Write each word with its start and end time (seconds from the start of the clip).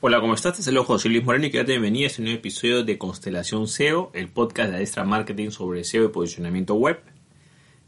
Hola, 0.00 0.20
¿cómo 0.20 0.34
estás? 0.34 0.56
Te 0.56 0.62
saludo 0.62 0.84
José 0.84 1.08
Luis 1.08 1.24
Moreno 1.24 1.46
y 1.46 1.50
quiero 1.50 1.66
bienvenido 1.66 2.04
a 2.04 2.06
este 2.06 2.22
nuevo 2.22 2.38
episodio 2.38 2.84
de 2.84 2.98
Constelación 2.98 3.66
SEO, 3.66 4.12
el 4.14 4.28
podcast 4.28 4.70
de 4.70 4.76
Adestra 4.76 5.02
Marketing 5.02 5.50
sobre 5.50 5.82
SEO 5.82 6.04
y 6.04 6.08
posicionamiento 6.10 6.74
web. 6.74 7.00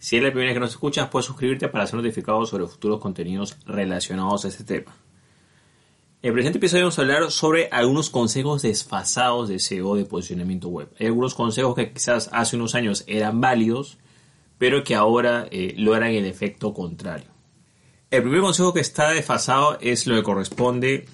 Si 0.01 0.17
es 0.17 0.23
la 0.25 0.31
primera 0.31 0.49
vez 0.49 0.57
que 0.57 0.61
nos 0.61 0.71
escuchas, 0.71 1.09
puedes 1.09 1.27
suscribirte 1.27 1.69
para 1.69 1.87
ser 1.87 1.95
notificado 1.95 2.45
sobre 2.46 2.67
futuros 2.67 2.99
contenidos 2.99 3.59
relacionados 3.65 4.45
a 4.45 4.49
este 4.49 4.65
tema. 4.65 4.96
En 6.21 6.31
el 6.31 6.33
presente 6.33 6.59
episodio 6.59 6.83
vamos 6.87 6.99
a 6.99 7.03
hablar 7.03 7.31
sobre 7.31 7.69
algunos 7.71 8.11
consejos 8.11 8.63
desfasados 8.63 9.49
de 9.49 9.61
SEO 9.61 9.95
de 9.95 10.04
posicionamiento 10.04 10.67
web. 10.67 10.88
Hay 10.99 11.06
algunos 11.06 11.37
consejos 11.37 11.77
que 11.77 11.92
quizás 11.92 12.29
hace 12.33 12.56
unos 12.56 12.74
años 12.74 13.04
eran 13.06 13.40
válidos, 13.40 13.99
pero 14.58 14.83
que 14.83 14.97
ahora 14.97 15.47
eh, 15.53 15.74
logran 15.79 16.11
el 16.11 16.27
efecto 16.27 16.74
contrario. 16.74 17.30
El 18.11 18.23
primer 18.23 18.41
consejo 18.41 18.74
que 18.74 18.80
está 18.80 19.12
desfasado 19.12 19.79
es 19.80 20.09
lo 20.09 20.16
que 20.16 20.24
corresponde 20.24 21.06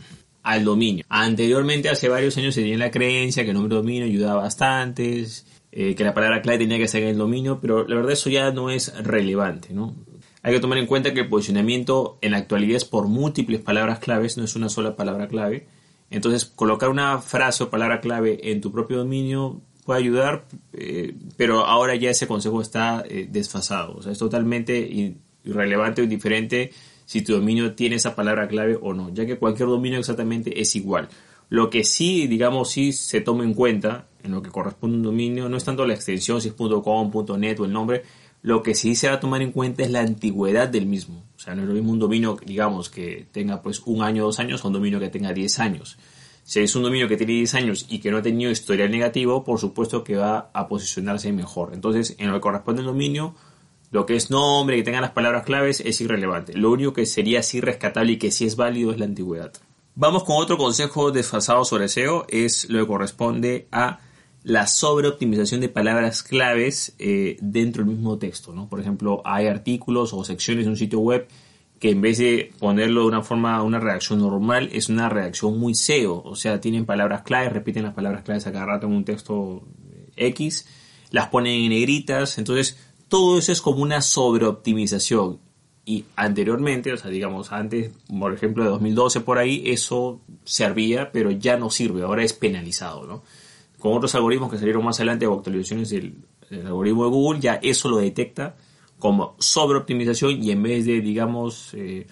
al 0.47 0.65
dominio. 0.65 1.05
Anteriormente, 1.09 1.89
hace 1.89 2.09
varios 2.09 2.37
años, 2.37 2.55
se 2.55 2.61
tenía 2.61 2.79
la 2.79 2.93
creencia 2.93 3.43
que 3.43 3.51
el 3.51 3.57
nombre 3.57 3.75
dominio 3.75 4.05
ayudaba 4.05 4.43
bastante, 4.43 5.27
eh, 5.73 5.97
que 5.97 6.05
la 6.05 6.15
palabra 6.15 6.41
clave 6.41 6.59
tenía 6.59 6.79
que 6.79 6.87
ser 6.87 7.03
el 7.03 7.19
dominio, 7.19 7.59
pero 7.61 7.87
la 7.87 7.97
verdad 7.97 8.13
eso 8.13 8.31
ya 8.31 8.53
no 8.53 8.71
es 8.71 8.97
relevante, 9.03 9.75
¿no? 9.75 9.97
Hay 10.43 10.55
que 10.55 10.61
tomar 10.61 10.79
en 10.79 10.87
cuenta 10.87 11.13
que 11.13 11.23
el 11.23 11.29
posicionamiento 11.29 12.19
en 12.21 12.31
la 12.31 12.39
actualidad 12.39 12.77
es 12.77 12.85
por 12.85 13.09
múltiples 13.09 13.61
palabras 13.61 13.99
claves, 13.99 14.37
no 14.37 14.45
es 14.45 14.55
una 14.55 14.69
sola 14.69 14.95
palabra 14.95 15.27
clave. 15.27 15.67
Entonces, 16.11 16.45
colocar 16.45 16.91
una 16.91 17.19
frase 17.19 17.65
o 17.65 17.71
palabra 17.71 18.01
clave 18.01 18.39
en 18.53 18.61
tu 18.61 18.71
propio 18.71 18.99
dominio 18.99 19.61
puede 19.85 19.99
ayudar, 19.99 20.47
eh, 20.73 21.17
pero 21.37 21.67
ahora 21.67 21.97
ya 21.97 22.11
ese 22.11 22.29
consejo 22.29 22.63
está 22.63 23.03
eh, 23.09 23.27
desfasado. 23.29 23.97
O 23.97 24.03
sea, 24.03 24.13
es 24.13 24.19
totalmente 24.19 24.79
irrelevante 25.43 26.03
o 26.03 26.05
indiferente 26.05 26.71
si 27.07 27.23
tu 27.23 27.33
dominio 27.33 27.75
tiene 27.75 27.97
esa 27.97 28.15
palabra 28.15 28.47
clave 28.47 28.79
o 28.81 28.93
no, 28.93 29.15
ya 29.15 29.25
que 29.25 29.39
cualquier 29.39 29.71
dominio 29.71 29.99
exactamente 29.99 30.61
es 30.61 30.77
igual. 30.77 31.09
Lo 31.49 31.71
que 31.71 31.85
sí, 31.85 32.27
digamos, 32.27 32.71
sí 32.71 32.93
se 32.93 33.21
toma 33.23 33.45
en 33.45 33.55
cuenta 33.55 34.09
en 34.23 34.33
lo 34.33 34.43
que 34.43 34.51
corresponde 34.51 34.97
a 34.97 34.99
un 34.99 35.05
dominio 35.05 35.49
no 35.49 35.57
es 35.57 35.65
tanto 35.65 35.87
la 35.87 35.95
extensión, 35.95 36.41
si 36.43 36.49
es 36.49 36.55
.com, 36.55 37.13
.net 37.39 37.61
o 37.61 37.65
el 37.65 37.73
nombre, 37.73 38.03
lo 38.43 38.63
que 38.63 38.75
sí 38.75 38.95
se 38.95 39.09
va 39.09 39.15
a 39.15 39.21
tomar 39.21 39.43
en 39.43 39.53
cuenta 39.53 39.83
es 39.83 39.91
la 39.91 40.01
antigüedad 40.01 40.69
del 40.69 40.87
mismo. 40.87 41.25
O 41.37 41.39
sea, 41.39 41.55
no 41.55 41.63
es 41.63 41.69
lo 41.69 41.75
mismo 41.75 41.93
un 41.93 41.99
dominio, 41.99 42.37
digamos, 42.45 42.91
que 42.91 43.27
tenga 43.33 43.63
pues 43.63 43.81
un 43.87 44.03
año 44.03 44.25
o 44.25 44.27
dos 44.27 44.39
años 44.39 44.65
o 44.65 44.69
un 44.69 44.75
dominio 44.75 45.01
que 45.01 45.09
tenga 45.09 45.33
10 45.33 45.59
años. 45.61 45.97
Si 46.43 46.61
es 46.61 46.77
un 46.77 46.85
dominio 46.85 47.09
que 47.09 47.17
tiene 47.17 47.33
10 47.33 47.55
años 47.55 47.87
y 47.89 47.99
que 47.99 48.11
no 48.11 48.19
ha 48.19 48.23
tenido 48.23 48.51
historial 48.51 48.91
negativo, 48.91 49.43
por 49.43 49.59
supuesto 49.59 50.05
que 50.05 50.17
va 50.17 50.51
a 50.53 50.69
posicionarse 50.69 51.33
mejor. 51.33 51.73
Entonces, 51.75 52.15
en 52.19 52.29
lo 52.29 52.35
que 52.35 52.41
corresponde 52.41 52.83
al 52.83 52.87
dominio, 52.87 53.35
lo 53.91 54.07
que 54.07 54.17
es 54.17 54.31
nombre, 54.31 54.77
que 54.77 54.83
tenga 54.83 55.01
las 55.01 55.13
palabras 55.13 55.45
claves, 55.45 55.81
es 55.81 56.01
irrelevante. 56.01 56.55
Lo 56.55 56.71
único 56.71 56.93
que 56.93 57.07
sería 57.07 57.41
así 57.41 57.61
rescatable 57.61 58.13
y 58.13 58.19
que 58.19 58.31
sí 58.31 58.47
es 58.47 58.57
válido 58.57 58.91
es 58.91 58.99
la 58.99 59.05
antigüedad. 59.05 59.53
Vamos 59.95 60.25
con 60.25 60.37
otro 60.37 60.59
consejo 60.59 61.11
desfasado 61.11 61.65
sobre 61.65 61.89
SEO, 61.89 62.27
es 62.29 62.69
lo 62.69 62.81
que 62.81 62.87
corresponde 62.87 63.69
a 63.73 64.01
la 64.43 64.67
sobreoptimización 64.67 65.61
de 65.61 65.69
palabras 65.69 66.23
claves 66.23 66.95
eh, 66.99 67.37
dentro 67.41 67.83
del 67.83 67.95
mismo 67.95 68.19
texto. 68.19 68.53
¿no? 68.53 68.69
Por 68.69 68.79
ejemplo, 68.81 69.23
hay 69.25 69.47
artículos 69.47 70.13
o 70.13 70.23
secciones 70.23 70.67
de 70.67 70.71
un 70.71 70.77
sitio 70.77 71.01
web 71.01 71.27
que 71.79 71.91
en 71.91 72.01
vez 72.01 72.19
de 72.19 72.53
ponerlo 72.59 73.03
de 73.03 73.07
una 73.09 73.23
forma, 73.23 73.63
una 73.63 73.81
reacción 73.81 74.21
normal, 74.21 74.71
es 74.73 74.89
una 74.89 75.09
reacción 75.09 75.59
muy 75.59 75.75
SEO. 75.75 76.23
O 76.25 76.37
sea, 76.37 76.61
tienen 76.61 76.87
palabras 76.87 77.23
claves, 77.23 77.53
repiten 77.53 77.83
las 77.83 77.95
palabras 77.95 78.23
claves 78.23 78.47
a 78.47 78.53
cada 78.53 78.67
rato 78.67 78.87
en 78.87 78.93
un 78.93 79.05
texto 79.05 79.63
X, 80.17 80.67
las 81.11 81.29
ponen 81.29 81.65
en 81.65 81.71
negritas. 81.71 82.39
Entonces, 82.39 82.79
todo 83.09 83.39
eso 83.39 83.53
es 83.53 83.61
como 83.61 83.83
una 83.83 84.01
sobreoptimización. 84.01 85.39
Y 85.85 86.05
anteriormente, 86.17 86.93
o 86.93 86.97
sea, 86.97 87.11
digamos, 87.11 87.53
antes, 87.53 87.93
por 88.19 88.35
ejemplo, 88.35 88.65
de 88.65 88.71
2012 88.71 89.21
por 89.21 89.39
ahí, 89.39 89.63
eso 89.67 90.21
servía, 90.45 91.13
pero 91.13 91.31
ya 91.31 91.57
no 91.57 91.71
sirve, 91.71 92.03
ahora 92.03 92.25
es 92.25 92.33
penalizado, 92.33 93.07
¿no? 93.07 93.23
Con 93.79 93.93
otros 93.93 94.15
algoritmos 94.17 94.51
que 94.51 94.59
salieron 94.59 94.85
más 94.85 94.97
adelante 94.99 95.27
o 95.29 95.35
actualizaciones 95.35 95.91
del, 95.91 96.17
algoritmo 96.51 97.05
de 97.05 97.11
Google, 97.11 97.41
ya 97.41 97.55
eso 97.63 97.89
lo 97.89 97.99
detecta 97.99 98.57
como 98.99 99.37
sobreoptimización 99.39 100.43
y 100.43 100.51
en 100.51 100.63
vez 100.63 100.87
de, 100.87 101.01
digamos, 101.01 101.73
eh, 101.75 102.07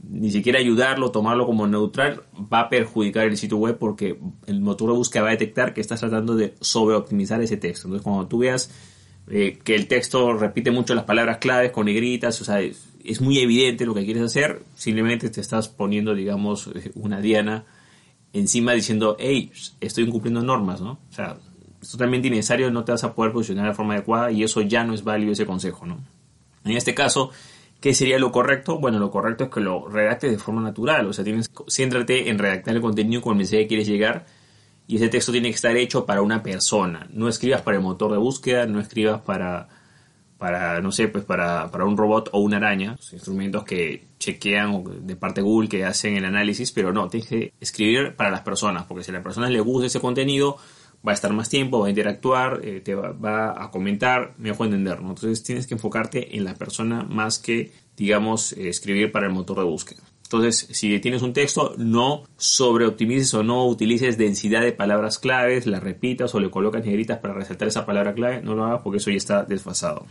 ni 0.00 0.30
siquiera 0.30 0.58
ayudarlo, 0.58 1.10
tomarlo 1.10 1.46
como 1.46 1.66
neutral, 1.66 2.24
va 2.52 2.60
a 2.60 2.68
perjudicar 2.68 3.26
el 3.26 3.36
sitio 3.38 3.56
web 3.56 3.78
porque 3.78 4.18
el 4.46 4.60
motor 4.60 4.90
de 4.90 4.96
búsqueda 4.96 5.22
va 5.22 5.28
a 5.28 5.32
detectar 5.32 5.72
que 5.72 5.80
estás 5.80 6.00
tratando 6.00 6.34
de 6.34 6.54
sobreoptimizar 6.60 7.40
ese 7.40 7.56
texto. 7.56 7.86
Entonces, 7.86 8.04
cuando 8.04 8.26
tú 8.26 8.38
veas 8.38 8.70
eh, 9.30 9.58
que 9.64 9.74
el 9.74 9.86
texto 9.88 10.34
repite 10.34 10.70
mucho 10.70 10.94
las 10.94 11.04
palabras 11.04 11.38
claves 11.38 11.70
con 11.70 11.86
negritas, 11.86 12.40
o 12.42 12.44
sea, 12.44 12.60
es, 12.60 13.20
muy 13.20 13.38
evidente 13.38 13.86
lo 13.86 13.94
que 13.94 14.04
quieres 14.04 14.22
hacer, 14.22 14.62
simplemente 14.74 15.30
te 15.30 15.40
estás 15.40 15.68
poniendo, 15.68 16.14
digamos, 16.14 16.70
una 16.94 17.20
diana 17.20 17.64
encima 18.32 18.72
diciendo, 18.72 19.16
hey, 19.18 19.50
estoy 19.80 20.04
incumpliendo 20.04 20.42
normas, 20.42 20.80
¿no? 20.80 20.98
O 21.10 21.12
sea, 21.12 21.38
es 21.80 21.90
totalmente 21.90 22.28
innecesario, 22.28 22.70
no 22.70 22.84
te 22.84 22.92
vas 22.92 23.04
a 23.04 23.14
poder 23.14 23.32
posicionar 23.32 23.68
de 23.68 23.74
forma 23.74 23.94
adecuada 23.94 24.30
y 24.30 24.42
eso 24.42 24.60
ya 24.60 24.84
no 24.84 24.92
es 24.92 25.04
válido 25.04 25.32
ese 25.32 25.46
consejo, 25.46 25.86
¿no? 25.86 25.98
En 26.64 26.76
este 26.76 26.94
caso, 26.94 27.30
¿qué 27.80 27.94
sería 27.94 28.18
lo 28.18 28.32
correcto? 28.32 28.78
Bueno, 28.78 28.98
lo 28.98 29.10
correcto 29.10 29.44
es 29.44 29.50
que 29.50 29.60
lo 29.60 29.88
redactes 29.88 30.30
de 30.30 30.38
forma 30.38 30.60
natural, 30.62 31.06
o 31.06 31.12
sea, 31.12 31.24
tienes, 31.24 31.50
céntrate 31.68 32.28
en 32.28 32.38
redactar 32.38 32.74
el 32.74 32.82
contenido 32.82 33.22
con 33.22 33.32
el 33.32 33.38
mensaje 33.38 33.62
que 33.62 33.68
quieres 33.68 33.86
llegar 33.86 34.26
y 34.86 34.96
ese 34.96 35.08
texto 35.08 35.32
tiene 35.32 35.48
que 35.48 35.54
estar 35.54 35.76
hecho 35.76 36.04
para 36.04 36.22
una 36.22 36.42
persona. 36.42 37.06
No 37.12 37.28
escribas 37.28 37.62
para 37.62 37.78
el 37.78 37.82
motor 37.82 38.12
de 38.12 38.18
búsqueda, 38.18 38.66
no 38.66 38.80
escribas 38.80 39.20
para, 39.22 39.68
para 40.38 40.80
no 40.80 40.92
sé, 40.92 41.08
pues 41.08 41.24
para, 41.24 41.70
para 41.70 41.86
un 41.86 41.96
robot 41.96 42.28
o 42.32 42.40
una 42.40 42.58
araña, 42.58 42.96
instrumentos 43.12 43.64
que 43.64 44.08
chequean 44.18 45.06
de 45.06 45.16
parte 45.16 45.40
Google 45.40 45.68
que 45.68 45.84
hacen 45.84 46.16
el 46.16 46.24
análisis, 46.24 46.70
pero 46.72 46.92
no, 46.92 47.08
tienes 47.08 47.28
que 47.28 47.52
escribir 47.60 48.14
para 48.14 48.30
las 48.30 48.40
personas, 48.40 48.84
porque 48.84 49.04
si 49.04 49.10
a 49.10 49.14
las 49.14 49.22
personas 49.22 49.50
les 49.50 49.62
gusta 49.62 49.86
ese 49.86 50.00
contenido, 50.00 50.58
va 51.06 51.12
a 51.12 51.14
estar 51.14 51.32
más 51.32 51.48
tiempo, 51.48 51.80
va 51.80 51.86
a 51.86 51.90
interactuar, 51.90 52.60
eh, 52.62 52.80
te 52.80 52.94
va, 52.94 53.54
a 53.62 53.70
comentar, 53.70 54.34
me 54.38 54.50
dejo 54.50 54.64
entender. 54.64 54.98
Entonces 55.00 55.42
tienes 55.42 55.66
que 55.66 55.74
enfocarte 55.74 56.36
en 56.36 56.44
la 56.44 56.54
persona 56.54 57.02
más 57.02 57.38
que, 57.38 57.72
digamos, 57.96 58.52
escribir 58.52 59.12
para 59.12 59.26
el 59.26 59.32
motor 59.32 59.58
de 59.58 59.64
búsqueda. 59.64 60.02
Entonces, 60.34 60.66
si 60.72 60.98
tienes 60.98 61.22
un 61.22 61.32
texto, 61.32 61.74
no 61.78 62.24
sobreoptimices 62.36 63.32
o 63.34 63.44
no 63.44 63.66
utilices 63.66 64.18
densidad 64.18 64.62
de 64.62 64.72
palabras 64.72 65.18
claves, 65.20 65.66
las 65.66 65.82
repitas 65.82 66.34
o 66.34 66.40
le 66.40 66.50
colocas 66.50 66.84
negritas 66.84 67.18
para 67.18 67.34
resaltar 67.34 67.68
esa 67.68 67.86
palabra 67.86 68.14
clave, 68.14 68.42
no 68.42 68.54
lo 68.54 68.64
hagas 68.64 68.80
porque 68.82 68.98
eso 68.98 69.10
ya 69.10 69.16
está 69.16 69.44
desfasado. 69.44 70.06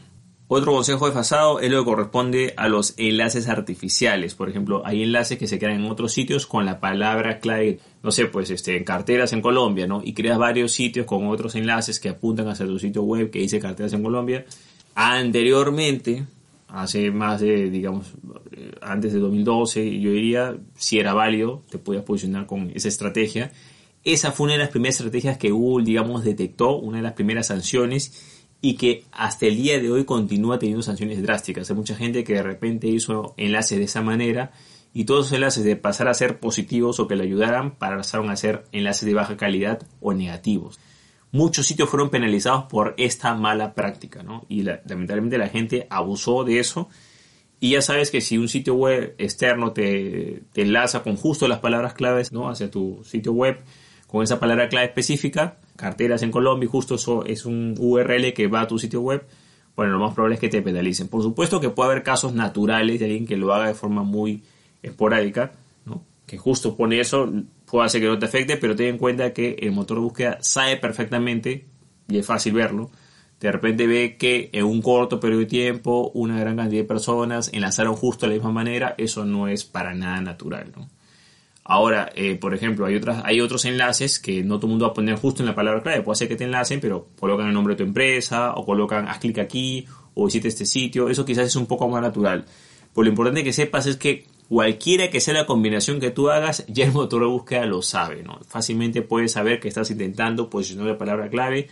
Otro 0.47 0.71
consejo 0.71 1.07
desfasado 1.07 1.59
es 1.59 1.69
lo 1.71 1.79
que 1.79 1.89
corresponde 1.89 2.53
a 2.55 2.69
los 2.69 2.93
enlaces 2.97 3.49
artificiales. 3.49 4.35
Por 4.35 4.49
ejemplo, 4.49 4.81
hay 4.85 5.03
enlaces 5.03 5.37
que 5.37 5.47
se 5.47 5.59
crean 5.59 5.81
en 5.81 5.91
otros 5.91 6.13
sitios 6.13 6.47
con 6.47 6.65
la 6.65 6.79
palabra 6.79 7.39
clave, 7.39 7.79
no 8.01 8.11
sé, 8.11 8.27
pues 8.27 8.49
este, 8.49 8.77
en 8.77 8.85
carteras 8.85 9.33
en 9.33 9.41
Colombia, 9.41 9.87
¿no? 9.87 10.01
Y 10.03 10.13
creas 10.13 10.37
varios 10.37 10.71
sitios 10.71 11.05
con 11.05 11.27
otros 11.27 11.55
enlaces 11.55 11.99
que 11.99 12.09
apuntan 12.09 12.47
hacia 12.47 12.65
tu 12.65 12.79
sitio 12.79 13.03
web 13.03 13.29
que 13.29 13.39
dice 13.39 13.59
carteras 13.59 13.91
en 13.91 14.03
Colombia. 14.03 14.45
Anteriormente, 14.95 16.25
hace 16.73 17.11
más 17.11 17.39
de, 17.39 17.69
digamos, 17.69 18.13
antes 18.81 19.13
de 19.13 19.19
2012, 19.19 19.99
yo 19.99 20.11
diría, 20.11 20.57
si 20.75 20.97
era 20.97 21.13
válido, 21.13 21.61
te 21.69 21.77
podías 21.77 22.03
posicionar 22.03 22.47
con 22.47 22.71
esa 22.73 22.87
estrategia. 22.87 23.51
Esa 24.03 24.31
fue 24.31 24.45
una 24.45 24.53
de 24.53 24.59
las 24.59 24.69
primeras 24.69 24.95
estrategias 24.95 25.37
que 25.37 25.51
Google, 25.51 25.85
digamos, 25.85 26.23
detectó, 26.23 26.77
una 26.77 26.97
de 26.97 27.03
las 27.03 27.13
primeras 27.13 27.47
sanciones 27.47 28.49
y 28.59 28.73
que 28.73 29.03
hasta 29.11 29.45
el 29.45 29.57
día 29.57 29.79
de 29.79 29.91
hoy 29.91 30.03
continúa 30.03 30.57
teniendo 30.57 30.81
sanciones 30.81 31.21
drásticas. 31.21 31.69
Hay 31.69 31.75
mucha 31.75 31.95
gente 31.95 32.23
que 32.23 32.33
de 32.33 32.43
repente 32.43 32.87
hizo 32.87 33.35
enlaces 33.37 33.77
de 33.77 33.83
esa 33.83 34.01
manera 34.01 34.51
y 34.95 35.05
todos 35.05 35.27
esos 35.27 35.35
enlaces 35.35 35.63
de 35.63 35.75
pasar 35.75 36.07
a 36.07 36.13
ser 36.15 36.39
positivos 36.39 36.99
o 36.99 37.07
que 37.07 37.15
le 37.15 37.23
ayudaran 37.23 37.75
pasaron 37.75 38.31
a 38.31 38.35
ser 38.35 38.63
enlaces 38.71 39.05
de 39.05 39.13
baja 39.13 39.37
calidad 39.37 39.85
o 40.01 40.13
negativos 40.13 40.79
muchos 41.33 41.65
sitios 41.65 41.89
fueron 41.89 42.09
penalizados 42.09 42.65
por 42.65 42.93
esta 42.97 43.33
mala 43.33 43.73
práctica, 43.73 44.23
¿no? 44.23 44.45
Y 44.47 44.61
lamentablemente 44.61 45.37
la 45.37 45.49
gente 45.49 45.87
abusó 45.89 46.45
de 46.45 46.59
eso. 46.59 46.87
Y 47.59 47.71
ya 47.71 47.81
sabes 47.81 48.11
que 48.11 48.21
si 48.21 48.37
un 48.37 48.47
sitio 48.47 48.75
web 48.75 49.15
externo 49.17 49.73
te, 49.73 50.43
te, 50.53 50.61
enlaza 50.61 51.01
con 51.01 51.17
justo 51.17 51.47
las 51.47 51.59
palabras 51.59 51.93
claves, 51.95 52.31
¿no? 52.31 52.49
Hacia 52.49 52.69
tu 52.69 53.01
sitio 53.03 53.33
web 53.33 53.59
con 54.07 54.23
esa 54.23 54.39
palabra 54.39 54.69
clave 54.69 54.87
específica, 54.87 55.57
carteras 55.75 56.21
en 56.21 56.29
Colombia, 56.29 56.69
justo 56.69 56.95
eso 56.95 57.25
es 57.25 57.45
un 57.45 57.75
URL 57.79 58.31
que 58.33 58.47
va 58.47 58.61
a 58.61 58.67
tu 58.67 58.77
sitio 58.77 59.01
web, 59.01 59.25
bueno, 59.75 59.93
lo 59.93 59.99
más 59.99 60.13
probable 60.13 60.35
es 60.35 60.39
que 60.39 60.49
te 60.49 60.61
penalicen. 60.61 61.07
Por 61.07 61.23
supuesto 61.23 61.59
que 61.59 61.71
puede 61.71 61.91
haber 61.91 62.03
casos 62.03 62.33
naturales 62.33 62.99
de 62.99 63.05
alguien 63.05 63.25
que 63.25 63.37
lo 63.37 63.51
haga 63.53 63.67
de 63.67 63.73
forma 63.73 64.03
muy 64.03 64.43
esporádica, 64.83 65.53
¿no? 65.85 66.03
Que 66.27 66.37
justo 66.37 66.77
pone 66.77 66.99
eso, 66.99 67.31
puede 67.73 67.87
hacer 67.87 68.01
que 68.01 68.07
no 68.07 68.19
te 68.19 68.27
afecte, 68.27 68.57
pero 68.57 68.75
ten 68.75 68.85
en 68.85 68.97
cuenta 68.99 69.33
que 69.33 69.55
el 69.59 69.71
motor 69.71 69.97
de 69.97 70.03
búsqueda 70.03 70.37
sabe 70.41 70.77
perfectamente, 70.77 71.65
y 72.07 72.19
es 72.19 72.23
fácil 72.23 72.53
verlo, 72.53 72.91
de 73.39 73.51
repente 73.51 73.87
ve 73.87 74.15
que 74.15 74.51
en 74.53 74.65
un 74.65 74.79
corto 74.79 75.19
periodo 75.19 75.39
de 75.39 75.47
tiempo 75.47 76.11
una 76.13 76.39
gran 76.39 76.55
cantidad 76.55 76.83
de 76.83 76.87
personas 76.87 77.49
enlazaron 77.51 77.95
justo 77.95 78.27
de 78.27 78.33
la 78.33 78.35
misma 78.35 78.51
manera, 78.51 78.93
eso 78.99 79.25
no 79.25 79.47
es 79.47 79.63
para 79.63 79.95
nada 79.95 80.21
natural. 80.21 80.71
Ahora, 81.63 82.11
eh, 82.13 82.35
por 82.35 82.53
ejemplo, 82.53 82.85
hay, 82.85 82.95
otras, 82.95 83.23
hay 83.25 83.41
otros 83.41 83.65
enlaces 83.65 84.19
que 84.19 84.43
no 84.43 84.57
todo 84.57 84.67
el 84.67 84.73
mundo 84.73 84.85
va 84.85 84.91
a 84.91 84.93
poner 84.93 85.15
justo 85.15 85.41
en 85.41 85.47
la 85.47 85.55
palabra 85.55 85.81
clave, 85.81 86.03
puede 86.03 86.17
ser 86.17 86.27
que 86.27 86.35
te 86.35 86.43
enlacen, 86.43 86.79
pero 86.79 87.07
colocan 87.19 87.47
el 87.47 87.55
nombre 87.55 87.73
de 87.73 87.79
tu 87.79 87.83
empresa, 87.85 88.53
o 88.53 88.67
colocan 88.67 89.07
haz 89.07 89.17
clic 89.17 89.39
aquí, 89.39 89.87
o 90.13 90.25
visita 90.25 90.47
este 90.47 90.67
sitio, 90.67 91.09
eso 91.09 91.25
quizás 91.25 91.47
es 91.47 91.55
un 91.55 91.65
poco 91.65 91.89
más 91.89 92.03
natural. 92.03 92.45
Pues 92.93 93.03
lo 93.03 93.09
importante 93.09 93.43
que 93.43 93.51
sepas 93.51 93.87
es 93.87 93.97
que 93.97 94.27
cualquiera 94.49 95.09
que 95.09 95.19
sea 95.19 95.33
la 95.33 95.45
combinación 95.45 95.99
que 95.99 96.11
tú 96.11 96.29
hagas, 96.29 96.65
ya 96.67 96.85
el 96.85 96.91
motor 96.91 97.21
de 97.21 97.27
búsqueda 97.27 97.65
lo 97.65 97.81
sabe, 97.81 98.23
¿no? 98.23 98.39
Fácilmente 98.47 99.01
puedes 99.01 99.33
saber 99.33 99.59
que 99.59 99.67
estás 99.67 99.91
intentando 99.91 100.49
posicionar 100.49 100.87
la 100.87 100.97
palabra 100.97 101.29
clave 101.29 101.69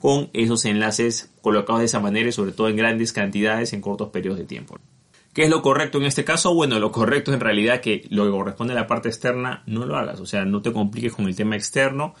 con 0.00 0.30
esos 0.32 0.64
enlaces 0.64 1.30
colocados 1.42 1.80
de 1.80 1.86
esa 1.86 2.00
manera 2.00 2.28
y 2.28 2.32
sobre 2.32 2.52
todo 2.52 2.68
en 2.68 2.76
grandes 2.76 3.12
cantidades 3.12 3.72
en 3.72 3.80
cortos 3.80 4.10
periodos 4.10 4.38
de 4.38 4.44
tiempo. 4.44 4.78
¿Qué 5.32 5.44
es 5.44 5.50
lo 5.50 5.62
correcto 5.62 5.98
en 5.98 6.04
este 6.04 6.24
caso? 6.24 6.54
Bueno, 6.54 6.78
lo 6.78 6.90
correcto 6.90 7.32
en 7.32 7.40
realidad 7.40 7.80
que 7.80 8.06
lo 8.10 8.24
que 8.24 8.30
corresponde 8.30 8.72
a 8.72 8.76
la 8.76 8.86
parte 8.86 9.08
externa 9.08 9.62
no 9.66 9.86
lo 9.86 9.96
hagas, 9.96 10.20
o 10.20 10.26
sea, 10.26 10.44
no 10.44 10.62
te 10.62 10.72
compliques 10.72 11.12
con 11.12 11.26
el 11.26 11.36
tema 11.36 11.56
externo. 11.56 12.14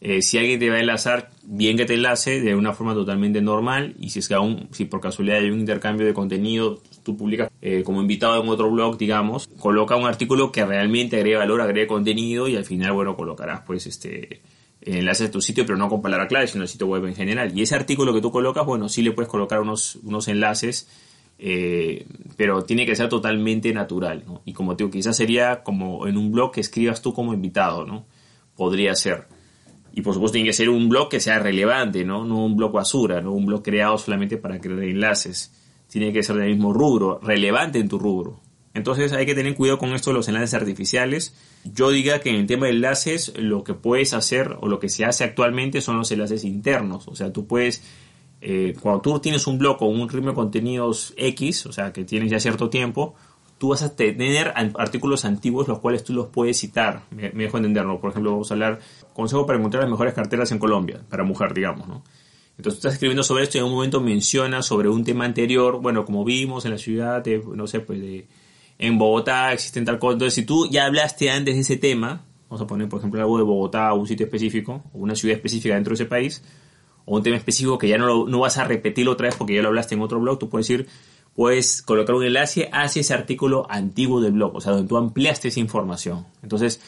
Eh, 0.00 0.20
si 0.20 0.36
alguien 0.36 0.58
te 0.58 0.68
va 0.68 0.76
a 0.76 0.80
enlazar, 0.80 1.30
bien 1.42 1.76
que 1.76 1.86
te 1.86 1.94
enlace 1.94 2.40
de 2.40 2.54
una 2.54 2.74
forma 2.74 2.92
totalmente 2.92 3.40
normal 3.40 3.94
y 3.98 4.10
si 4.10 4.18
es 4.18 4.28
que 4.28 4.34
aún, 4.34 4.68
si 4.72 4.84
por 4.84 5.00
casualidad 5.00 5.38
hay 5.38 5.50
un 5.50 5.60
intercambio 5.60 6.06
de 6.06 6.12
contenido, 6.12 6.82
tú 7.06 7.16
publicas 7.16 7.50
eh, 7.62 7.84
como 7.84 8.00
invitado 8.00 8.42
en 8.42 8.48
otro 8.48 8.68
blog, 8.68 8.98
digamos, 8.98 9.46
coloca 9.60 9.94
un 9.94 10.06
artículo 10.06 10.50
que 10.50 10.66
realmente 10.66 11.16
agregue 11.16 11.36
valor, 11.36 11.60
agregue 11.60 11.86
contenido 11.86 12.48
y 12.48 12.56
al 12.56 12.64
final, 12.64 12.92
bueno, 12.94 13.16
colocarás 13.16 13.60
pues 13.64 13.86
este 13.86 14.42
enlaces 14.82 15.28
a 15.28 15.30
tu 15.30 15.40
sitio, 15.40 15.64
pero 15.64 15.78
no 15.78 15.88
con 15.88 16.02
palabra 16.02 16.26
clave, 16.26 16.48
sino 16.48 16.62
el 16.62 16.68
sitio 16.68 16.88
web 16.88 17.06
en 17.06 17.14
general. 17.14 17.56
Y 17.56 17.62
ese 17.62 17.76
artículo 17.76 18.12
que 18.12 18.20
tú 18.20 18.32
colocas, 18.32 18.66
bueno, 18.66 18.88
sí 18.88 19.02
le 19.02 19.12
puedes 19.12 19.30
colocar 19.30 19.60
unos, 19.60 19.96
unos 20.02 20.26
enlaces, 20.26 20.88
eh, 21.38 22.06
pero 22.36 22.62
tiene 22.64 22.84
que 22.84 22.96
ser 22.96 23.08
totalmente 23.08 23.72
natural, 23.72 24.24
¿no? 24.26 24.42
Y 24.44 24.52
como 24.52 24.76
te 24.76 24.82
digo, 24.82 24.90
quizás 24.90 25.16
sería 25.16 25.62
como 25.62 26.08
en 26.08 26.16
un 26.16 26.32
blog 26.32 26.52
que 26.52 26.60
escribas 26.60 27.02
tú 27.02 27.14
como 27.14 27.34
invitado, 27.34 27.86
¿no? 27.86 28.04
Podría 28.56 28.96
ser. 28.96 29.28
Y 29.92 30.02
por 30.02 30.14
supuesto 30.14 30.34
tiene 30.34 30.48
que 30.48 30.54
ser 30.54 30.70
un 30.70 30.88
blog 30.88 31.08
que 31.08 31.20
sea 31.20 31.38
relevante, 31.38 32.04
¿no? 32.04 32.24
No 32.24 32.44
un 32.44 32.56
blog 32.56 32.72
basura, 32.72 33.20
no 33.20 33.30
un 33.30 33.46
blog 33.46 33.62
creado 33.62 33.96
solamente 33.96 34.36
para 34.38 34.60
crear 34.60 34.82
enlaces. 34.82 35.52
Tiene 35.96 36.12
que 36.12 36.22
ser 36.22 36.36
del 36.36 36.50
mismo 36.50 36.74
rubro, 36.74 37.20
relevante 37.22 37.78
en 37.78 37.88
tu 37.88 37.98
rubro. 37.98 38.38
Entonces 38.74 39.14
hay 39.14 39.24
que 39.24 39.34
tener 39.34 39.54
cuidado 39.54 39.78
con 39.78 39.94
esto 39.94 40.10
de 40.10 40.16
los 40.16 40.28
enlaces 40.28 40.52
artificiales. 40.52 41.34
Yo 41.64 41.88
diga 41.88 42.20
que 42.20 42.28
en 42.28 42.36
el 42.36 42.46
tema 42.46 42.66
de 42.66 42.72
enlaces 42.72 43.32
lo 43.38 43.64
que 43.64 43.72
puedes 43.72 44.12
hacer 44.12 44.58
o 44.60 44.68
lo 44.68 44.78
que 44.78 44.90
se 44.90 45.06
hace 45.06 45.24
actualmente 45.24 45.80
son 45.80 45.96
los 45.96 46.12
enlaces 46.12 46.44
internos. 46.44 47.08
O 47.08 47.16
sea, 47.16 47.32
tú 47.32 47.46
puedes, 47.46 47.82
eh, 48.42 48.74
cuando 48.78 49.00
tú 49.00 49.20
tienes 49.20 49.46
un 49.46 49.56
blog 49.56 49.78
con 49.78 49.98
un 49.98 50.06
ritmo 50.06 50.28
de 50.28 50.34
contenidos 50.34 51.14
X, 51.16 51.64
o 51.64 51.72
sea, 51.72 51.94
que 51.94 52.04
tienes 52.04 52.30
ya 52.30 52.40
cierto 52.40 52.68
tiempo, 52.68 53.14
tú 53.56 53.70
vas 53.70 53.82
a 53.82 53.96
tener 53.96 54.52
artículos 54.74 55.24
antiguos 55.24 55.66
los 55.66 55.78
cuales 55.78 56.04
tú 56.04 56.12
los 56.12 56.26
puedes 56.26 56.58
citar. 56.58 57.04
Me, 57.10 57.30
dejo 57.30 57.56
entenderlo. 57.56 57.98
Por 58.02 58.10
ejemplo, 58.10 58.32
vamos 58.32 58.50
a 58.50 58.52
hablar 58.54 58.80
consejo 59.14 59.46
para 59.46 59.58
encontrar 59.58 59.84
las 59.84 59.90
mejores 59.90 60.12
carteras 60.12 60.52
en 60.52 60.58
Colombia, 60.58 61.00
para 61.08 61.24
mujer, 61.24 61.54
digamos, 61.54 61.88
¿no? 61.88 62.02
Entonces 62.58 62.80
tú 62.80 62.88
estás 62.88 62.94
escribiendo 62.94 63.22
sobre 63.22 63.44
esto 63.44 63.58
y 63.58 63.60
en 63.60 63.66
un 63.66 63.72
momento 63.72 64.00
mencionas 64.00 64.66
sobre 64.66 64.88
un 64.88 65.04
tema 65.04 65.24
anterior, 65.24 65.80
bueno, 65.80 66.04
como 66.04 66.24
vimos 66.24 66.64
en 66.64 66.70
la 66.70 66.78
ciudad, 66.78 67.22
de, 67.22 67.42
no 67.54 67.66
sé, 67.66 67.80
pues 67.80 68.00
de 68.00 68.26
en 68.78 68.98
Bogotá 68.98 69.52
existen 69.52 69.84
tal 69.84 69.98
cosa. 69.98 70.14
Entonces, 70.14 70.34
si 70.34 70.44
tú 70.44 70.68
ya 70.70 70.86
hablaste 70.86 71.30
antes 71.30 71.54
de 71.54 71.60
ese 71.60 71.76
tema, 71.76 72.24
vamos 72.48 72.62
a 72.62 72.66
poner, 72.66 72.88
por 72.88 72.98
ejemplo, 72.98 73.20
algo 73.20 73.38
de 73.38 73.44
Bogotá 73.44 73.92
o 73.92 74.00
un 74.00 74.06
sitio 74.06 74.26
específico, 74.26 74.82
o 74.92 74.98
una 74.98 75.14
ciudad 75.14 75.36
específica 75.36 75.74
dentro 75.74 75.90
de 75.90 75.94
ese 76.02 76.06
país, 76.06 76.42
o 77.04 77.16
un 77.16 77.22
tema 77.22 77.36
específico 77.36 77.78
que 77.78 77.88
ya 77.88 77.98
no, 77.98 78.26
vas 78.38 78.58
a 78.58 78.64
repetirlo 78.64 79.12
otra 79.12 79.28
vez 79.28 79.36
porque 79.36 79.54
ya 79.54 79.62
lo 79.62 79.68
hablaste 79.68 79.94
en 79.94 80.02
otro 80.02 80.20
blog, 80.20 80.38
tú 80.38 80.48
puedes 80.48 80.68
ir, 80.70 80.86
puedes 81.34 81.82
colocar 81.82 82.14
un 82.14 82.24
enlace 82.24 82.68
hacia 82.72 83.00
ese 83.00 83.14
artículo 83.14 83.66
antiguo 83.70 84.20
del 84.20 84.32
blog, 84.32 84.56
o 84.56 84.60
sea, 84.60 84.72
donde 84.72 84.88
tú 84.88 84.96
ampliaste 84.96 85.48
esa 85.48 85.60
información. 85.60 86.26
Entonces, 86.42 86.80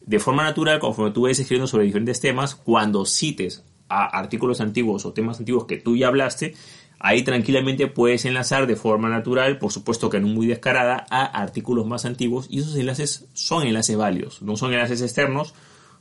de 0.00 0.18
forma 0.18 0.44
natural, 0.44 0.78
conforme 0.78 1.12
tú 1.12 1.22
vayas 1.22 1.40
escribiendo 1.40 1.66
sobre 1.66 1.84
diferentes 1.84 2.20
temas, 2.20 2.54
cuando 2.54 3.04
cites 3.04 3.64
a 3.88 4.18
artículos 4.18 4.60
antiguos 4.60 5.06
o 5.06 5.12
temas 5.12 5.38
antiguos 5.38 5.66
que 5.66 5.76
tú 5.76 5.96
ya 5.96 6.08
hablaste, 6.08 6.54
Ahí 6.98 7.22
tranquilamente 7.22 7.88
puedes 7.88 8.24
enlazar 8.24 8.66
de 8.66 8.74
forma 8.74 9.10
natural, 9.10 9.58
por 9.58 9.70
supuesto 9.70 10.08
que 10.08 10.18
no 10.18 10.28
muy 10.28 10.46
descarada, 10.46 11.06
a 11.10 11.24
artículos 11.24 11.86
más 11.86 12.06
antiguos 12.06 12.46
y 12.48 12.60
esos 12.60 12.74
enlaces 12.76 13.26
son 13.34 13.66
enlaces 13.66 13.96
válidos, 13.96 14.40
no 14.40 14.56
son 14.56 14.72
enlaces 14.72 15.02
externos, 15.02 15.54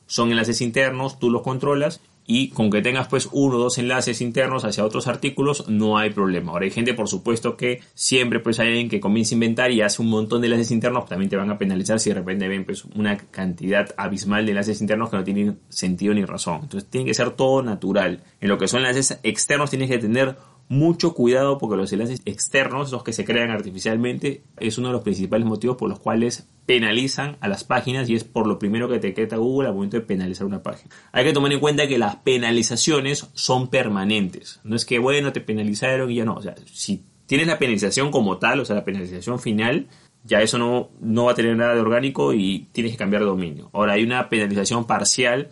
son 0.08 0.32
enlaces 0.32 0.62
internos, 0.62 1.20
tú 1.20 1.30
los 1.30 1.42
controlas 1.42 2.00
y 2.28 2.50
con 2.50 2.70
que 2.70 2.82
tengas 2.82 3.08
pues 3.08 3.30
uno 3.32 3.58
o 3.58 3.60
dos 3.60 3.78
enlaces 3.78 4.22
internos 4.22 4.66
hacia 4.66 4.84
otros 4.84 5.08
artículos 5.08 5.70
no 5.70 5.98
hay 5.98 6.10
problema. 6.10 6.52
Ahora 6.52 6.66
hay 6.66 6.72
gente 6.72 6.94
por 6.94 7.08
supuesto 7.08 7.56
que 7.56 7.82
siempre 7.94 8.40
pues 8.40 8.60
hay 8.60 8.70
alguien 8.70 8.90
que 8.90 9.00
comienza 9.00 9.34
a 9.34 9.38
inventar 9.38 9.72
y 9.72 9.82
hace 9.82 10.02
un 10.02 10.10
montón 10.10 10.42
de 10.42 10.48
enlaces 10.48 10.72
internos, 10.72 11.06
también 11.06 11.30
te 11.30 11.38
van 11.38 11.50
a 11.52 11.58
penalizar 11.58 12.00
si 12.00 12.10
de 12.10 12.16
repente 12.16 12.48
ven 12.48 12.66
pues 12.66 12.86
una 12.96 13.18
cantidad 13.18 13.94
abismal 13.98 14.46
de 14.46 14.52
enlaces 14.52 14.82
internos 14.82 15.10
que 15.10 15.18
no 15.18 15.24
tienen 15.24 15.60
sentido 15.70 16.14
ni 16.14 16.26
razón. 16.26 16.62
Entonces 16.64 16.90
tiene 16.90 17.06
que 17.06 17.14
ser 17.14 17.32
todo 17.32 17.62
natural. 17.62 18.24
En 18.42 18.50
lo 18.50 18.58
que 18.58 18.68
son 18.68 18.82
enlaces 18.82 19.20
externos 19.24 19.70
tienes 19.70 19.90
que 19.90 20.00
tener 20.00 20.36
mucho 20.68 21.14
cuidado 21.14 21.58
porque 21.58 21.78
los 21.78 21.94
enlaces 21.94 22.22
externos, 22.26 22.92
los 22.92 23.04
que 23.04 23.14
se 23.14 23.26
crean 23.26 23.52
artificialmente, 23.52 24.44
es 24.58 24.78
uno 24.78 24.88
de 24.88 24.94
los 24.94 25.04
principales 25.04 25.46
motivos 25.46 25.78
por 25.78 25.90
los 25.90 26.00
cuales 26.00 26.48
penalizan 26.66 27.38
a 27.42 27.48
las 27.48 27.64
páginas 27.64 28.10
y 28.10 28.16
es 28.16 28.24
por 28.24 28.48
lo 28.48 28.58
primero 28.58 28.90
que 28.90 29.00
te 29.00 29.14
queda 29.14 29.38
Google 29.38 29.70
al 29.70 29.76
momento 29.76 29.98
de 29.98 30.02
penalizar 30.02 30.48
una 30.48 30.64
página. 30.64 30.94
Hay 31.12 31.24
que 31.24 31.34
tomar 31.34 31.52
en 31.52 31.60
cuenta 31.60 31.88
que 31.88 31.98
las 31.98 32.18
penalizaciones 32.18 33.30
son 33.34 33.70
permanentes. 33.70 34.60
No 34.64 34.76
es 34.76 34.86
que, 34.86 35.00
bueno, 35.00 35.32
te 35.32 35.42
penalizaron 35.42 36.12
y 36.12 36.16
ya 36.16 36.26
no. 36.26 36.36
O 36.36 36.42
sea, 36.42 36.56
si 36.72 37.04
tienes 37.28 37.48
la 37.48 37.60
penalización 37.60 38.12
como 38.12 38.38
tal, 38.38 38.60
o 38.60 38.66
sea, 38.66 38.76
la 38.76 38.84
penalización 38.84 39.40
final, 39.40 39.88
ya 40.24 40.42
eso 40.42 40.58
no, 40.58 40.90
no 41.00 41.26
va 41.26 41.34
a 41.34 41.36
tener 41.36 41.56
nada 41.56 41.76
de 41.76 41.82
orgánico 41.82 42.34
y 42.34 42.68
tienes 42.72 42.92
que 42.94 42.98
cambiar 42.98 43.22
de 43.22 43.28
dominio. 43.28 43.70
Ahora 43.74 43.94
hay 43.94 44.04
una 44.04 44.28
penalización 44.30 44.86
parcial 44.86 45.50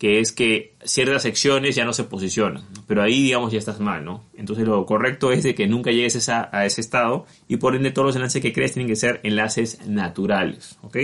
que 0.00 0.18
es 0.18 0.32
que 0.32 0.72
ciertas 0.82 1.20
secciones 1.20 1.76
ya 1.76 1.84
no 1.84 1.92
se 1.92 2.04
posicionan, 2.04 2.64
pero 2.86 3.02
ahí 3.02 3.22
digamos 3.22 3.52
ya 3.52 3.58
estás 3.58 3.80
mal, 3.80 4.02
¿no? 4.02 4.24
Entonces 4.34 4.66
lo 4.66 4.86
correcto 4.86 5.30
es 5.30 5.42
de 5.42 5.54
que 5.54 5.66
nunca 5.66 5.90
llegues 5.90 6.26
a 6.30 6.64
ese 6.64 6.80
estado 6.80 7.26
y 7.48 7.58
por 7.58 7.76
ende 7.76 7.90
todos 7.90 8.06
los 8.06 8.16
enlaces 8.16 8.40
que 8.40 8.54
crees 8.54 8.72
tienen 8.72 8.88
que 8.88 8.96
ser 8.96 9.20
enlaces 9.24 9.86
naturales, 9.86 10.78
¿ok? 10.80 10.96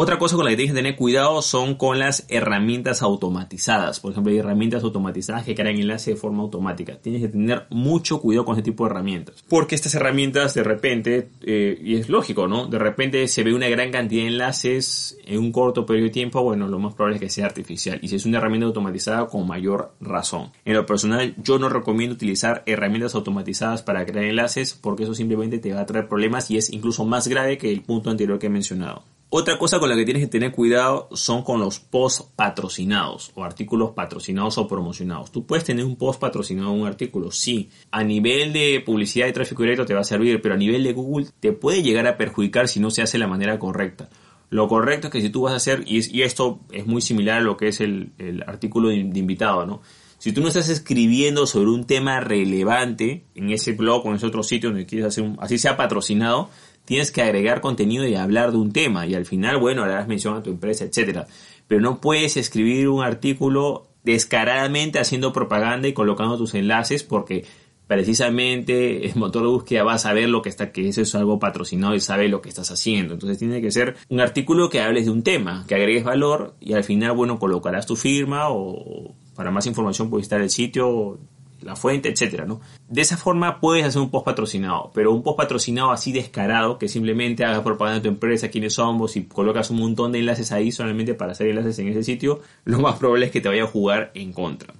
Otra 0.00 0.16
cosa 0.16 0.36
con 0.36 0.44
la 0.44 0.52
que 0.52 0.56
tienes 0.58 0.74
que 0.74 0.78
tener 0.78 0.94
cuidado 0.94 1.42
son 1.42 1.74
con 1.74 1.98
las 1.98 2.24
herramientas 2.28 3.02
automatizadas. 3.02 3.98
Por 3.98 4.12
ejemplo, 4.12 4.30
hay 4.30 4.38
herramientas 4.38 4.84
automatizadas 4.84 5.42
que 5.42 5.56
crean 5.56 5.76
enlaces 5.76 6.14
de 6.14 6.20
forma 6.20 6.44
automática. 6.44 7.00
Tienes 7.02 7.20
que 7.20 7.26
tener 7.26 7.66
mucho 7.70 8.20
cuidado 8.20 8.44
con 8.44 8.54
ese 8.54 8.62
tipo 8.62 8.84
de 8.84 8.92
herramientas. 8.92 9.44
Porque 9.48 9.74
estas 9.74 9.96
herramientas 9.96 10.54
de 10.54 10.62
repente, 10.62 11.30
eh, 11.42 11.80
y 11.82 11.96
es 11.96 12.08
lógico, 12.08 12.46
¿no? 12.46 12.68
De 12.68 12.78
repente 12.78 13.26
se 13.26 13.42
ve 13.42 13.52
una 13.52 13.68
gran 13.68 13.90
cantidad 13.90 14.22
de 14.22 14.28
enlaces 14.28 15.18
en 15.26 15.40
un 15.40 15.50
corto 15.50 15.84
periodo 15.84 16.04
de 16.04 16.12
tiempo. 16.12 16.44
Bueno, 16.44 16.68
lo 16.68 16.78
más 16.78 16.94
probable 16.94 17.16
es 17.16 17.22
que 17.22 17.30
sea 17.30 17.46
artificial. 17.46 17.98
Y 18.00 18.06
si 18.06 18.14
es 18.14 18.24
una 18.24 18.38
herramienta 18.38 18.66
automatizada, 18.66 19.26
con 19.26 19.48
mayor 19.48 19.94
razón. 20.00 20.52
En 20.64 20.74
lo 20.74 20.86
personal, 20.86 21.34
yo 21.42 21.58
no 21.58 21.68
recomiendo 21.68 22.14
utilizar 22.14 22.62
herramientas 22.66 23.16
automatizadas 23.16 23.82
para 23.82 24.06
crear 24.06 24.26
enlaces 24.26 24.74
porque 24.74 25.02
eso 25.02 25.14
simplemente 25.14 25.58
te 25.58 25.72
va 25.72 25.80
a 25.80 25.86
traer 25.86 26.06
problemas 26.06 26.52
y 26.52 26.56
es 26.56 26.72
incluso 26.72 27.04
más 27.04 27.26
grave 27.26 27.58
que 27.58 27.72
el 27.72 27.82
punto 27.82 28.10
anterior 28.10 28.38
que 28.38 28.46
he 28.46 28.50
mencionado. 28.50 29.02
Otra 29.30 29.58
cosa 29.58 29.78
con 29.78 29.90
la 29.90 29.96
que 29.96 30.06
tienes 30.06 30.22
que 30.22 30.28
tener 30.28 30.52
cuidado 30.52 31.10
son 31.12 31.42
con 31.42 31.60
los 31.60 31.78
posts 31.80 32.24
patrocinados 32.34 33.30
o 33.34 33.44
artículos 33.44 33.90
patrocinados 33.90 34.56
o 34.56 34.66
promocionados. 34.66 35.30
Tú 35.30 35.44
puedes 35.44 35.64
tener 35.64 35.84
un 35.84 35.96
post 35.96 36.18
patrocinado 36.18 36.72
en 36.72 36.80
un 36.80 36.86
artículo, 36.86 37.30
sí. 37.30 37.68
A 37.90 38.02
nivel 38.02 38.54
de 38.54 38.82
publicidad 38.84 39.26
y 39.26 39.34
tráfico 39.34 39.64
directo 39.64 39.84
te 39.84 39.92
va 39.92 40.00
a 40.00 40.04
servir, 40.04 40.40
pero 40.40 40.54
a 40.54 40.56
nivel 40.56 40.82
de 40.82 40.94
Google 40.94 41.26
te 41.40 41.52
puede 41.52 41.82
llegar 41.82 42.06
a 42.06 42.16
perjudicar 42.16 42.68
si 42.68 42.80
no 42.80 42.90
se 42.90 43.02
hace 43.02 43.18
de 43.18 43.24
la 43.24 43.26
manera 43.26 43.58
correcta. 43.58 44.08
Lo 44.48 44.66
correcto 44.66 45.08
es 45.08 45.12
que 45.12 45.20
si 45.20 45.28
tú 45.28 45.42
vas 45.42 45.52
a 45.52 45.56
hacer, 45.56 45.84
y, 45.86 46.22
esto 46.22 46.60
es 46.72 46.86
muy 46.86 47.02
similar 47.02 47.38
a 47.38 47.42
lo 47.42 47.58
que 47.58 47.68
es 47.68 47.82
el, 47.82 48.12
artículo 48.46 48.88
de, 48.88 48.96
invitado, 48.96 49.66
¿no? 49.66 49.82
Si 50.16 50.32
tú 50.32 50.40
no 50.40 50.48
estás 50.48 50.70
escribiendo 50.70 51.46
sobre 51.46 51.70
un 51.70 51.84
tema 51.84 52.18
relevante 52.18 53.24
en 53.34 53.50
ese 53.50 53.72
blog 53.72 54.06
o 54.06 54.08
en 54.08 54.16
ese 54.16 54.26
otro 54.26 54.42
sitio 54.42 54.70
donde 54.70 54.86
quieres 54.86 55.06
hacer 55.06 55.22
un, 55.22 55.36
así 55.38 55.58
sea 55.58 55.76
patrocinado, 55.76 56.48
tienes 56.88 57.12
que 57.12 57.20
agregar 57.20 57.60
contenido 57.60 58.06
y 58.06 58.14
hablar 58.14 58.50
de 58.50 58.56
un 58.56 58.72
tema 58.72 59.06
y 59.06 59.14
al 59.14 59.26
final, 59.26 59.58
bueno, 59.58 59.86
das 59.86 60.08
mención 60.08 60.34
a 60.34 60.42
tu 60.42 60.48
empresa, 60.48 60.86
etcétera. 60.86 61.26
Pero 61.66 61.82
no 61.82 62.00
puedes 62.00 62.38
escribir 62.38 62.88
un 62.88 63.04
artículo 63.04 63.88
descaradamente 64.04 64.98
haciendo 64.98 65.34
propaganda 65.34 65.86
y 65.86 65.92
colocando 65.92 66.38
tus 66.38 66.54
enlaces 66.54 67.04
porque 67.04 67.44
precisamente 67.86 69.04
el 69.04 69.16
motor 69.16 69.42
de 69.42 69.48
búsqueda 69.48 69.84
va 69.84 69.92
a 69.92 69.98
saber 69.98 70.30
lo 70.30 70.40
que 70.40 70.48
está, 70.48 70.72
que 70.72 70.88
eso 70.88 71.02
es 71.02 71.14
algo 71.14 71.38
patrocinado 71.38 71.94
y 71.94 72.00
sabe 72.00 72.30
lo 72.30 72.40
que 72.40 72.48
estás 72.48 72.70
haciendo. 72.70 73.12
Entonces 73.12 73.36
tiene 73.36 73.60
que 73.60 73.70
ser 73.70 73.96
un 74.08 74.20
artículo 74.20 74.70
que 74.70 74.80
hables 74.80 75.04
de 75.04 75.10
un 75.10 75.22
tema, 75.22 75.66
que 75.68 75.74
agregues 75.74 76.04
valor 76.04 76.54
y 76.58 76.72
al 76.72 76.84
final, 76.84 77.12
bueno, 77.12 77.38
colocarás 77.38 77.84
tu 77.84 77.96
firma 77.96 78.48
o 78.48 79.14
para 79.36 79.50
más 79.50 79.66
información 79.66 80.08
puedes 80.08 80.24
estar 80.24 80.40
el 80.40 80.48
sitio 80.48 81.18
la 81.62 81.76
fuente, 81.76 82.08
etcétera, 82.08 82.44
¿no? 82.44 82.60
De 82.88 83.00
esa 83.00 83.16
forma 83.16 83.60
puedes 83.60 83.84
hacer 83.84 84.00
un 84.00 84.10
post 84.10 84.24
patrocinado, 84.24 84.90
pero 84.94 85.12
un 85.12 85.22
post 85.22 85.36
patrocinado 85.36 85.90
así 85.90 86.12
descarado, 86.12 86.78
que 86.78 86.88
simplemente 86.88 87.44
haga 87.44 87.64
propaganda 87.64 88.00
de 88.00 88.02
tu 88.02 88.08
empresa, 88.08 88.48
quiénes 88.48 88.74
somos 88.74 89.16
y 89.16 89.24
colocas 89.24 89.70
un 89.70 89.78
montón 89.78 90.12
de 90.12 90.20
enlaces 90.20 90.52
ahí 90.52 90.72
solamente 90.72 91.14
para 91.14 91.32
hacer 91.32 91.48
enlaces 91.48 91.78
en 91.78 91.88
ese 91.88 92.02
sitio, 92.02 92.40
lo 92.64 92.80
más 92.80 92.96
probable 92.98 93.26
es 93.26 93.32
que 93.32 93.40
te 93.40 93.48
vaya 93.48 93.64
a 93.64 93.66
jugar 93.66 94.10
en 94.14 94.32
contra. 94.32 94.74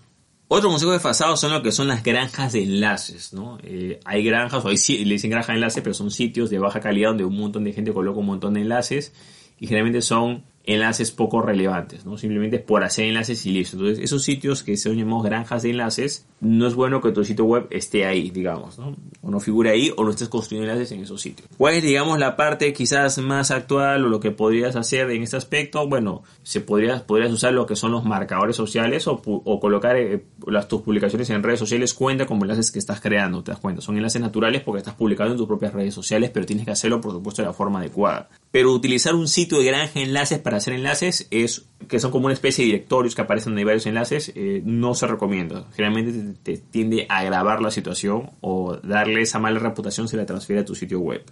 Otro 0.51 0.71
consejo 0.71 0.93
desfasado 0.93 1.37
son 1.37 1.53
lo 1.53 1.63
que 1.63 1.73
son 1.73 1.89
las 1.89 2.03
granjas 2.03 2.55
de 2.55 2.63
enlaces, 2.63 3.35
¿no? 3.35 3.59
Eh, 3.63 4.01
hay 4.07 4.25
granjas, 4.25 4.65
o 4.65 4.71
le 4.71 4.75
dicen 4.77 5.31
granja 5.31 5.53
de 5.53 5.59
enlaces, 5.59 5.83
pero 5.83 5.93
son 5.93 6.11
sitios 6.11 6.49
de 6.49 6.59
baja 6.59 6.81
calidad 6.81 7.11
donde 7.11 7.27
un 7.27 7.37
montón 7.37 7.65
de 7.65 7.75
gente 7.75 7.93
coloca 7.93 8.19
un 8.19 8.27
montón 8.27 8.55
de 8.55 8.63
enlaces 8.63 9.13
y 9.61 9.67
generalmente 9.67 10.01
son 10.01 10.45
enlaces 10.65 11.11
poco 11.11 11.43
relevantes, 11.43 12.07
¿no? 12.07 12.17
Simplemente 12.17 12.59
por 12.59 12.83
hacer 12.83 13.05
enlaces 13.05 13.45
y 13.45 13.53
listo. 13.53 13.77
Entonces, 13.77 14.03
esos 14.03 14.23
sitios 14.23 14.63
que 14.63 14.77
se 14.79 14.95
llaman 14.95 15.23
granjas 15.23 15.63
de 15.65 15.71
enlaces, 15.71 16.27
no 16.41 16.67
es 16.67 16.75
bueno 16.75 17.01
que 17.01 17.11
tu 17.11 17.25
sitio 17.25 17.45
web 17.45 17.67
esté 17.71 18.07
ahí, 18.07 18.31
digamos, 18.31 18.79
¿no? 18.79 18.95
O 19.23 19.31
no 19.31 19.41
figure 19.41 19.71
ahí 19.71 19.93
o 19.97 20.05
no 20.05 20.11
estés 20.11 20.29
construyendo 20.29 20.71
enlaces 20.71 20.93
en 20.93 21.03
esos 21.03 21.21
sitios. 21.21 21.49
¿Cuál 21.57 21.75
es, 21.75 21.83
digamos, 21.83 22.19
la 22.19 22.37
parte 22.37 22.73
quizás 22.73 23.19
más 23.19 23.51
actual 23.51 24.05
o 24.05 24.09
lo 24.09 24.21
que 24.21 24.31
podrías 24.31 24.77
hacer 24.77 25.11
en 25.11 25.23
este 25.23 25.37
aspecto? 25.37 25.87
Bueno, 25.89 26.23
se 26.43 26.61
podría, 26.61 27.05
podrías 27.07 27.33
usar 27.33 27.53
lo 27.53 27.67
que 27.67 27.77
son 27.77 27.93
los 27.93 28.05
marcadores 28.05 28.57
sociales 28.57 29.07
o, 29.07 29.21
colocar 29.61 29.97
eh, 29.97 30.25
las, 30.47 30.69
tus 30.69 30.83
publicaciones 30.83 31.29
en 31.31 31.43
redes 31.43 31.59
sociales 31.59 31.93
cuenta 31.95 32.27
como 32.27 32.45
enlaces 32.45 32.71
que 32.71 32.79
estás 32.79 33.01
creando, 33.01 33.43
te 33.43 33.51
das 33.51 33.61
cuenta. 33.61 33.83
Son 33.83 33.97
enlaces 33.97 34.21
naturales 34.21 34.63
porque 34.63 34.79
estás 34.79 34.95
publicando 34.95 35.33
en 35.33 35.39
tus 35.39 35.49
propias 35.49 35.73
redes 35.73 35.95
sociales, 35.95 36.31
pero 36.33 36.47
tienes 36.47 36.65
que 36.65 36.71
hacerlo, 36.71 37.01
por 37.01 37.13
supuesto, 37.13 37.43
de 37.43 37.49
la 37.49 37.55
forma 37.55 37.81
adecuada. 37.81 38.29
Pero 38.51 38.73
utilizar 38.73 39.15
un 39.15 39.29
sitio 39.29 39.59
de 39.59 39.65
granja 39.65 39.95
de 39.95 40.03
enlaces 40.03 40.39
para 40.39 40.59
hacer 40.59 40.75
enlaces 40.75 41.27
es 41.31 41.67
que 41.87 42.01
son 42.01 42.11
como 42.11 42.27
una 42.27 42.35
especie 42.35 42.65
de 42.65 42.73
directorios 42.73 43.15
que 43.15 43.23
aparecen 43.23 43.57
hay 43.57 43.65
varios 43.65 43.87
enlaces, 43.87 44.33
eh, 44.35 44.63
no 44.65 44.95
se 44.95 45.07
recomienda. 45.07 45.67
Generalmente 45.75 46.35
te, 46.43 46.59
tiende 46.59 47.07
a 47.09 47.19
agravar 47.19 47.63
la 47.63 47.71
situación 47.71 48.31
o 48.41 48.77
darle 48.77 49.23
esa 49.23 49.39
mala 49.39 49.59
reputación 49.59 50.09
si 50.09 50.17
la 50.17 50.27
transfiere 50.27 50.63
a 50.63 50.65
tu 50.65 50.75
sitio 50.75 50.99
web. 50.99 51.25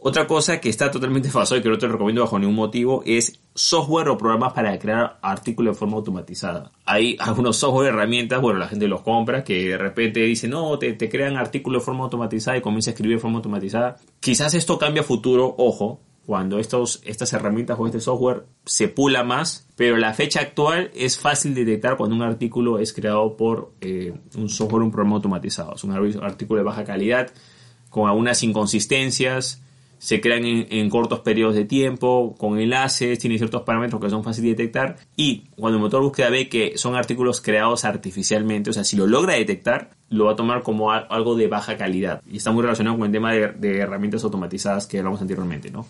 Otra 0.00 0.28
cosa 0.28 0.60
que 0.60 0.68
está 0.68 0.92
totalmente 0.92 1.28
falso 1.32 1.56
y 1.56 1.62
que 1.62 1.68
no 1.68 1.78
te 1.78 1.88
recomiendo 1.88 2.22
bajo 2.22 2.38
ningún 2.38 2.54
motivo 2.54 3.02
es 3.04 3.40
software 3.54 4.08
o 4.08 4.16
programas 4.16 4.52
para 4.52 4.78
crear 4.78 5.18
artículos 5.20 5.74
de 5.74 5.78
forma 5.80 5.96
automatizada. 5.96 6.70
Hay 6.84 7.16
algunos 7.20 7.56
software, 7.56 7.88
herramientas, 7.88 8.40
bueno, 8.40 8.60
la 8.60 8.68
gente 8.68 8.86
los 8.86 9.02
compra, 9.02 9.42
que 9.42 9.70
de 9.70 9.78
repente 9.78 10.20
dice, 10.20 10.46
no, 10.46 10.78
te, 10.78 10.92
te 10.92 11.08
crean 11.08 11.36
artículos 11.36 11.82
de 11.82 11.86
forma 11.86 12.04
automatizada 12.04 12.56
y 12.56 12.60
comienza 12.60 12.90
a 12.90 12.92
escribir 12.92 13.16
de 13.16 13.20
forma 13.20 13.38
automatizada. 13.38 13.96
Quizás 14.20 14.54
esto 14.54 14.78
cambie 14.78 15.00
a 15.00 15.04
futuro, 15.04 15.54
ojo, 15.58 16.00
cuando 16.28 16.58
estos, 16.58 17.00
estas 17.06 17.32
herramientas 17.32 17.78
o 17.80 17.86
este 17.86 18.00
software 18.00 18.44
se 18.66 18.88
pula 18.88 19.24
más, 19.24 19.66
pero 19.76 19.96
la 19.96 20.12
fecha 20.12 20.40
actual 20.40 20.90
es 20.94 21.18
fácil 21.18 21.54
de 21.54 21.64
detectar 21.64 21.96
cuando 21.96 22.14
un 22.14 22.20
artículo 22.20 22.78
es 22.78 22.92
creado 22.92 23.34
por 23.34 23.72
eh, 23.80 24.12
un 24.36 24.50
software 24.50 24.82
un 24.82 24.90
programa 24.90 25.16
automatizado. 25.16 25.74
Es 25.74 25.84
un 25.84 25.92
artículo 26.22 26.58
de 26.58 26.64
baja 26.64 26.84
calidad, 26.84 27.32
con 27.88 28.10
algunas 28.10 28.42
inconsistencias, 28.42 29.62
se 29.96 30.20
crean 30.20 30.44
en, 30.44 30.90
cortos 30.90 31.20
periodos 31.20 31.54
de 31.54 31.64
tiempo, 31.64 32.34
con 32.36 32.58
enlaces, 32.58 33.18
tiene 33.18 33.38
ciertos 33.38 33.62
parámetros 33.62 33.98
que 33.98 34.10
son 34.10 34.22
fáciles 34.22 34.54
de 34.54 34.62
detectar 34.62 34.96
y 35.16 35.46
cuando 35.56 35.78
el 35.78 35.82
motor 35.82 36.00
de 36.00 36.08
búsqueda 36.08 36.28
ve 36.28 36.50
que 36.50 36.76
son 36.76 36.94
artículos 36.94 37.40
creados 37.40 37.86
artificialmente, 37.86 38.68
o 38.68 38.74
sea, 38.74 38.84
si 38.84 38.96
lo 38.96 39.06
logra 39.06 39.32
detectar, 39.32 39.92
lo 40.10 40.26
va 40.26 40.32
a 40.32 40.36
tomar 40.36 40.62
como 40.62 40.92
algo 40.92 41.36
de 41.36 41.48
baja 41.48 41.78
calidad 41.78 42.20
y 42.30 42.36
está 42.36 42.52
muy 42.52 42.60
relacionado 42.60 42.98
con 42.98 43.06
el 43.06 43.12
tema 43.12 43.32
de, 43.32 43.48
de 43.52 43.78
herramientas 43.78 44.22
automatizadas 44.24 44.86
que 44.86 44.98
hablamos 44.98 45.22
anteriormente, 45.22 45.70
¿no? 45.70 45.86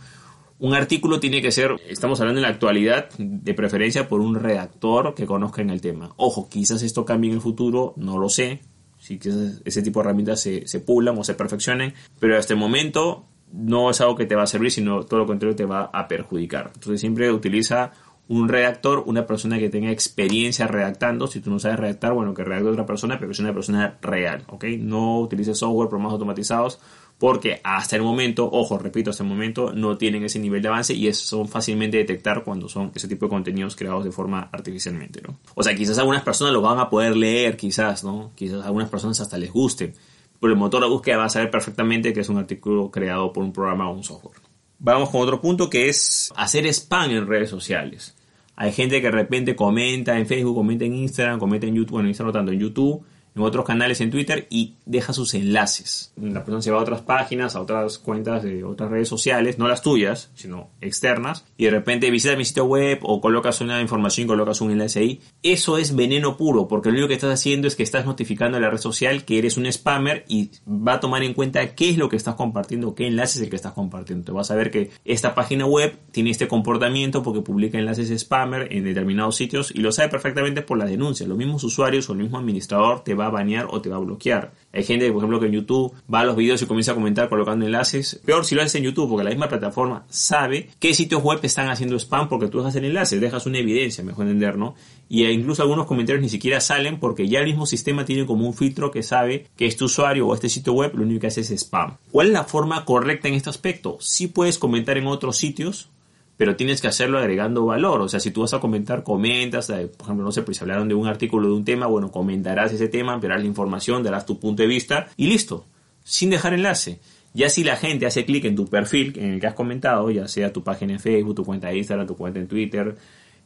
Un 0.60 0.74
artículo 0.74 1.20
tiene 1.20 1.40
que 1.40 1.52
ser, 1.52 1.76
estamos 1.88 2.20
hablando 2.20 2.40
en 2.40 2.42
la 2.42 2.48
actualidad, 2.48 3.10
de 3.16 3.54
preferencia 3.54 4.08
por 4.08 4.20
un 4.20 4.34
redactor 4.34 5.14
que 5.14 5.24
conozca 5.24 5.62
en 5.62 5.70
el 5.70 5.80
tema. 5.80 6.10
Ojo, 6.16 6.48
quizás 6.48 6.82
esto 6.82 7.04
cambie 7.04 7.30
en 7.30 7.36
el 7.36 7.40
futuro, 7.40 7.94
no 7.96 8.18
lo 8.18 8.28
sé. 8.28 8.60
Si 8.98 9.18
quizás 9.18 9.62
ese 9.64 9.82
tipo 9.82 10.00
de 10.00 10.06
herramientas 10.06 10.40
se, 10.40 10.66
se 10.66 10.80
pulan 10.80 11.16
o 11.16 11.22
se 11.22 11.34
perfeccionen, 11.34 11.94
pero 12.18 12.36
hasta 12.36 12.54
el 12.54 12.58
momento 12.58 13.24
no 13.52 13.90
es 13.90 14.00
algo 14.00 14.16
que 14.16 14.26
te 14.26 14.34
va 14.34 14.42
a 14.42 14.46
servir, 14.48 14.72
sino 14.72 15.04
todo 15.04 15.20
lo 15.20 15.26
contrario 15.26 15.54
te 15.54 15.64
va 15.64 15.90
a 15.92 16.08
perjudicar. 16.08 16.72
Entonces 16.74 17.00
siempre 17.00 17.30
utiliza 17.30 17.92
un 18.28 18.48
redactor, 18.48 19.04
una 19.06 19.26
persona 19.26 19.58
que 19.58 19.70
tenga 19.70 19.90
experiencia 19.90 20.66
redactando. 20.66 21.26
Si 21.26 21.40
tú 21.40 21.50
no 21.50 21.58
sabes 21.58 21.78
redactar, 21.78 22.12
bueno, 22.12 22.34
que 22.34 22.44
redacte 22.44 22.68
otra 22.68 22.84
persona, 22.84 23.16
pero 23.16 23.28
que 23.28 23.34
sea 23.34 23.44
una 23.44 23.54
persona 23.54 23.96
real, 24.02 24.44
¿ok? 24.48 24.64
No 24.80 25.20
utilices 25.20 25.58
software, 25.58 25.88
programas 25.88 26.12
automatizados 26.12 26.78
porque 27.18 27.60
hasta 27.64 27.96
el 27.96 28.02
momento, 28.02 28.48
ojo, 28.50 28.78
repito, 28.78 29.10
hasta 29.10 29.24
el 29.24 29.28
momento 29.28 29.72
no 29.72 29.98
tienen 29.98 30.24
ese 30.24 30.38
nivel 30.38 30.62
de 30.62 30.68
avance 30.68 30.94
y 30.94 31.12
son 31.12 31.48
fácilmente 31.48 31.96
detectar 31.96 32.44
cuando 32.44 32.68
son 32.68 32.92
ese 32.94 33.08
tipo 33.08 33.26
de 33.26 33.30
contenidos 33.30 33.74
creados 33.74 34.04
de 34.04 34.12
forma 34.12 34.48
artificialmente, 34.52 35.20
¿no? 35.26 35.38
O 35.56 35.62
sea, 35.64 35.74
quizás 35.74 35.98
algunas 35.98 36.22
personas 36.22 36.52
lo 36.52 36.62
van 36.62 36.78
a 36.78 36.88
poder 36.88 37.16
leer, 37.16 37.56
quizás, 37.56 38.04
¿no? 38.04 38.30
Quizás 38.36 38.64
algunas 38.64 38.88
personas 38.88 39.20
hasta 39.20 39.36
les 39.36 39.52
guste, 39.52 39.94
pero 40.40 40.52
el 40.52 40.58
motor 40.58 40.80
de 40.80 40.88
búsqueda 40.88 41.16
va 41.16 41.24
a 41.24 41.28
saber 41.28 41.50
perfectamente 41.50 42.12
que 42.12 42.20
es 42.20 42.28
un 42.28 42.38
artículo 42.38 42.90
creado 42.90 43.32
por 43.32 43.42
un 43.42 43.52
programa 43.52 43.90
o 43.90 43.94
un 43.94 44.04
software. 44.04 44.38
Vamos 44.78 45.10
con 45.10 45.20
otro 45.22 45.40
punto 45.40 45.68
que 45.68 45.88
es 45.88 46.32
hacer 46.36 46.66
spam 46.66 47.10
en 47.10 47.26
redes 47.26 47.50
sociales. 47.50 48.14
Hay 48.54 48.70
gente 48.72 49.00
que 49.00 49.08
de 49.08 49.12
repente 49.12 49.56
comenta 49.56 50.16
en 50.16 50.26
Facebook, 50.26 50.54
comenta 50.54 50.84
en 50.84 50.94
Instagram, 50.94 51.40
comenta 51.40 51.66
en 51.66 51.74
YouTube, 51.74 51.92
bueno, 51.92 52.08
Instagram 52.08 52.28
no 52.28 52.38
tanto, 52.38 52.52
en 52.52 52.60
YouTube, 52.60 53.04
en 53.34 53.42
otros 53.42 53.64
canales 53.64 54.00
en 54.00 54.10
Twitter 54.10 54.46
y 54.50 54.74
deja 54.86 55.12
sus 55.12 55.34
enlaces. 55.34 56.12
La 56.16 56.44
persona 56.44 56.62
se 56.62 56.70
va 56.70 56.78
a 56.78 56.82
otras 56.82 57.02
páginas, 57.02 57.56
a 57.56 57.60
otras 57.60 57.98
cuentas 57.98 58.42
de 58.42 58.64
otras 58.64 58.90
redes 58.90 59.08
sociales, 59.08 59.58
no 59.58 59.68
las 59.68 59.82
tuyas, 59.82 60.30
sino 60.34 60.70
externas, 60.80 61.44
y 61.56 61.64
de 61.64 61.70
repente 61.70 62.10
visita 62.10 62.36
mi 62.36 62.44
sitio 62.44 62.64
web 62.64 62.98
o 63.02 63.20
colocas 63.20 63.60
una 63.60 63.80
información 63.80 64.26
y 64.26 64.28
colocas 64.28 64.60
un 64.60 64.70
enlace 64.70 65.00
ahí. 65.00 65.20
Eso 65.42 65.78
es 65.78 65.94
veneno 65.94 66.36
puro, 66.36 66.68
porque 66.68 66.88
lo 66.88 66.94
único 66.94 67.08
que 67.08 67.14
estás 67.14 67.32
haciendo 67.32 67.68
es 67.68 67.76
que 67.76 67.82
estás 67.82 68.06
notificando 68.06 68.58
a 68.58 68.60
la 68.60 68.70
red 68.70 68.78
social 68.78 69.24
que 69.24 69.38
eres 69.38 69.56
un 69.56 69.70
spammer 69.70 70.24
y 70.28 70.50
va 70.68 70.94
a 70.94 71.00
tomar 71.00 71.22
en 71.22 71.34
cuenta 71.34 71.74
qué 71.74 71.90
es 71.90 71.98
lo 71.98 72.08
que 72.08 72.16
estás 72.16 72.34
compartiendo, 72.34 72.94
qué 72.94 73.06
enlace 73.06 73.38
es 73.38 73.44
el 73.44 73.50
que 73.50 73.56
estás 73.56 73.72
compartiendo. 73.72 74.24
Te 74.24 74.32
vas 74.32 74.50
a 74.50 74.54
ver 74.54 74.70
que 74.70 74.90
esta 75.04 75.34
página 75.34 75.66
web 75.66 75.98
tiene 76.10 76.30
este 76.30 76.48
comportamiento 76.48 77.22
porque 77.22 77.40
publica 77.40 77.78
enlaces 77.78 78.16
spammer 78.18 78.68
en 78.72 78.84
determinados 78.84 79.36
sitios 79.36 79.72
y 79.74 79.80
lo 79.80 79.92
sabe 79.92 80.08
perfectamente 80.08 80.62
por 80.62 80.78
las 80.78 80.90
denuncias. 80.90 81.28
Los 81.28 81.38
mismos 81.38 81.64
usuarios 81.64 82.08
o 82.08 82.12
el 82.12 82.18
mismo 82.18 82.38
administrador 82.38 83.04
te 83.04 83.14
va 83.18 83.26
a 83.26 83.30
banear 83.30 83.66
o 83.70 83.82
te 83.82 83.88
va 83.88 83.96
a 83.96 84.00
bloquear. 84.00 84.52
Hay 84.72 84.84
gente, 84.84 85.10
por 85.10 85.18
ejemplo, 85.18 85.40
que 85.40 85.46
en 85.46 85.52
YouTube 85.52 85.92
va 86.12 86.20
a 86.20 86.24
los 86.24 86.36
videos 86.36 86.62
y 86.62 86.66
comienza 86.66 86.92
a 86.92 86.94
comentar 86.94 87.28
colocando 87.28 87.66
enlaces. 87.66 88.20
Peor 88.24 88.44
si 88.44 88.54
lo 88.54 88.62
haces 88.62 88.76
en 88.76 88.84
YouTube, 88.84 89.08
porque 89.08 89.24
la 89.24 89.30
misma 89.30 89.48
plataforma 89.48 90.04
sabe 90.08 90.70
qué 90.78 90.94
sitios 90.94 91.22
web 91.22 91.40
están 91.42 91.68
haciendo 91.68 91.96
spam 91.96 92.28
porque 92.28 92.48
tú 92.48 92.58
dejas 92.58 92.76
el 92.76 92.84
enlace, 92.84 93.18
dejas 93.18 93.46
una 93.46 93.58
evidencia, 93.58 94.04
mejor 94.04 94.26
entender, 94.26 94.56
¿no? 94.56 94.74
Y 95.08 95.24
incluso 95.26 95.62
algunos 95.62 95.86
comentarios 95.86 96.22
ni 96.22 96.28
siquiera 96.28 96.60
salen 96.60 97.00
porque 97.00 97.28
ya 97.28 97.40
el 97.40 97.46
mismo 97.46 97.66
sistema 97.66 98.04
tiene 98.04 98.26
como 98.26 98.46
un 98.46 98.54
filtro 98.54 98.90
que 98.90 99.02
sabe 99.02 99.46
que 99.56 99.66
este 99.66 99.84
usuario 99.84 100.26
o 100.26 100.34
este 100.34 100.48
sitio 100.48 100.74
web 100.74 100.94
lo 100.94 101.02
único 101.02 101.22
que 101.22 101.26
hace 101.28 101.40
es 101.40 101.50
spam. 101.50 101.96
¿Cuál 102.12 102.28
es 102.28 102.32
la 102.34 102.44
forma 102.44 102.84
correcta 102.84 103.28
en 103.28 103.34
este 103.34 103.50
aspecto? 103.50 103.96
Si 104.00 104.26
puedes 104.26 104.58
comentar 104.58 104.98
en 104.98 105.06
otros 105.06 105.36
sitios, 105.36 105.88
pero 106.38 106.54
tienes 106.54 106.80
que 106.80 106.86
hacerlo 106.86 107.18
agregando 107.18 107.66
valor. 107.66 108.00
O 108.00 108.08
sea, 108.08 108.20
si 108.20 108.30
tú 108.30 108.42
vas 108.42 108.54
a 108.54 108.60
comentar, 108.60 109.02
comentas, 109.02 109.68
eh, 109.70 109.88
por 109.88 110.06
ejemplo, 110.06 110.24
no 110.24 110.32
sé, 110.32 110.42
pues 110.42 110.56
si 110.56 110.64
hablaron 110.64 110.88
de 110.88 110.94
un 110.94 111.08
artículo 111.08 111.48
de 111.48 111.54
un 111.54 111.64
tema, 111.64 111.86
bueno, 111.86 112.10
comentarás 112.10 112.72
ese 112.72 112.88
tema, 112.88 113.12
ampliarás 113.12 113.42
la 113.42 113.48
información, 113.48 114.04
darás 114.04 114.24
tu 114.24 114.38
punto 114.38 114.62
de 114.62 114.68
vista 114.68 115.08
y 115.16 115.26
listo, 115.26 115.66
sin 116.04 116.30
dejar 116.30 116.54
enlace. 116.54 117.00
Ya 117.34 117.50
si 117.50 117.64
la 117.64 117.76
gente 117.76 118.06
hace 118.06 118.24
clic 118.24 118.44
en 118.44 118.54
tu 118.54 118.66
perfil 118.68 119.18
en 119.18 119.34
el 119.34 119.40
que 119.40 119.48
has 119.48 119.54
comentado, 119.54 120.10
ya 120.12 120.28
sea 120.28 120.52
tu 120.52 120.62
página 120.62 120.92
en 120.92 121.00
Facebook, 121.00 121.34
tu 121.34 121.44
cuenta 121.44 121.68
de 121.68 121.78
Instagram, 121.78 122.06
tu 122.06 122.16
cuenta 122.16 122.38
en 122.38 122.46
Twitter, 122.46 122.96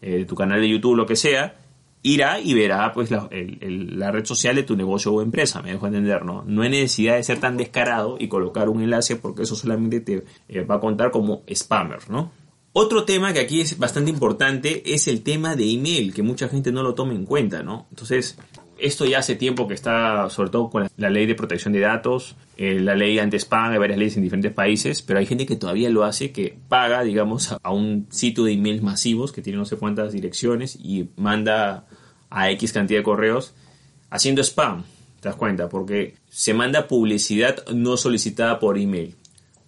eh, 0.03 0.27
tu 0.27 0.35
canal 0.35 0.61
de 0.61 0.69
YouTube, 0.69 0.95
lo 0.95 1.07
que 1.07 1.17
sea, 1.17 1.57
irá 2.03 2.41
y 2.41 2.53
verá 2.53 2.93
pues 2.93 3.11
la, 3.11 3.29
red 3.31 4.25
social 4.27 4.55
de 4.55 4.65
tu 4.65 4.77
negocio 4.77 5.15
o 5.15 5.23
empresa, 5.23 5.63
me 5.63 5.73
dejo 5.73 5.87
entender, 5.87 6.27
¿no? 6.27 6.45
No 6.47 6.63
hay 6.63 6.69
necesidad 6.69 7.17
de 7.17 7.23
ser 7.23 7.41
tan 7.41 7.57
descarado 7.57 8.17
y 8.21 8.29
colocar 8.29 8.69
un 8.69 8.83
enlace 8.83 9.17
porque 9.17 9.45
eso 9.45 9.57
solamente 9.57 10.01
te 10.01 10.25
eh, 10.49 10.61
va 10.61 10.75
a 10.75 10.81
contar 10.81 11.11
como 11.11 11.43
spammer, 11.49 12.11
¿no? 12.11 12.42
Otro 12.75 13.05
tema 13.05 13.35
que 13.35 13.41
aquí 13.41 13.61
es 13.61 13.79
bastante 13.79 14.11
importante 14.11 14.95
es 14.95 15.07
el 15.07 15.23
tema 15.23 15.57
de 15.57 15.71
email, 15.71 16.15
que 16.15 16.23
mucha 16.23 16.49
gente 16.49 16.73
no 16.73 16.83
lo 16.83 16.95
toma 16.95 17.13
en 17.13 17.27
cuenta, 17.27 17.63
¿no? 17.63 17.87
Entonces, 17.91 18.39
esto 18.79 19.05
ya 19.05 19.19
hace 19.19 19.37
tiempo 19.37 19.69
que 19.69 19.75
está, 19.75 20.31
sobre 20.31 20.49
todo 20.49 20.71
con 20.71 20.89
la 20.97 21.11
ley 21.11 21.27
de 21.27 21.35
protección 21.35 21.75
de 21.75 21.81
datos, 21.81 22.35
eh, 22.57 22.81
la 22.81 22.95
ley 22.95 23.19
anti-spam, 23.19 23.73
hay 23.73 23.79
varias 23.79 23.99
leyes 23.99 24.17
en 24.17 24.23
diferentes 24.23 24.53
países, 24.53 25.03
pero 25.03 25.19
hay 25.19 25.27
gente 25.27 25.45
que 25.45 25.57
todavía 25.57 25.91
lo 25.91 26.05
hace, 26.05 26.33
que 26.33 26.59
paga, 26.69 27.03
digamos, 27.03 27.55
a 27.63 27.73
un 27.73 28.07
sitio 28.11 28.45
de 28.45 28.53
emails 28.53 28.83
masivos 28.83 29.33
que 29.33 29.43
tiene 29.43 29.59
no 29.59 29.67
sé 29.67 29.77
cuántas 29.77 30.13
direcciones 30.13 30.77
y 30.77 31.11
manda 31.17 31.87
a 32.31 32.51
X 32.53 32.73
cantidad 32.73 33.01
de 33.01 33.05
correos 33.05 33.55
haciendo 34.09 34.43
spam, 34.43 34.85
¿te 35.21 35.29
das 35.29 35.37
cuenta? 35.37 35.69
Porque 35.69 36.17
se 36.31 36.55
manda 36.55 36.89
publicidad 36.89 37.67
no 37.69 37.99
solicitada 37.99 38.59
por 38.59 38.79
email. 38.79 39.17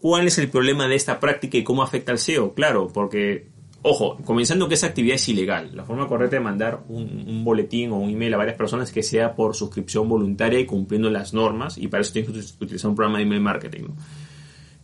¿Cuál 0.05 0.27
es 0.27 0.37
el 0.37 0.51
problema 0.51 0.87
de 0.87 0.97
esta 0.97 1.19
práctica 1.19 1.57
y 1.57 1.65
cómo 1.65 1.83
afecta 1.83 2.13
al 2.13 2.19
SEO? 2.19 2.53
Claro, 2.53 2.89
porque, 2.93 3.49
ojo, 3.81 4.19
comenzando 4.23 4.69
que 4.69 4.75
esa 4.75 4.89
actividad 4.89 5.15
es 5.15 5.27
ilegal. 5.31 5.71
La 5.75 5.85
forma 5.85 6.07
correcta 6.07 6.37
de 6.37 6.41
mandar 6.41 6.85
un, 6.91 7.43
boletín 7.43 7.91
o 7.91 7.97
un 7.97 8.11
email 8.11 8.35
a 8.35 8.37
varias 8.37 8.59
personas 8.59 8.89
es 8.89 8.95
que 8.95 9.03
sea 9.03 9.35
por 9.35 9.57
suscripción 9.57 10.07
voluntaria 10.07 10.61
y 10.61 10.67
cumpliendo 10.67 11.09
las 11.09 11.33
normas, 11.33 11.79
y 11.79 11.89
para 11.89 12.03
eso 12.03 12.13
tienes 12.13 12.53
que 12.53 12.65
utilizar 12.67 12.91
un 12.91 12.97
programa 12.97 13.17
de 13.17 13.25
email 13.25 13.41
marketing. 13.41 13.85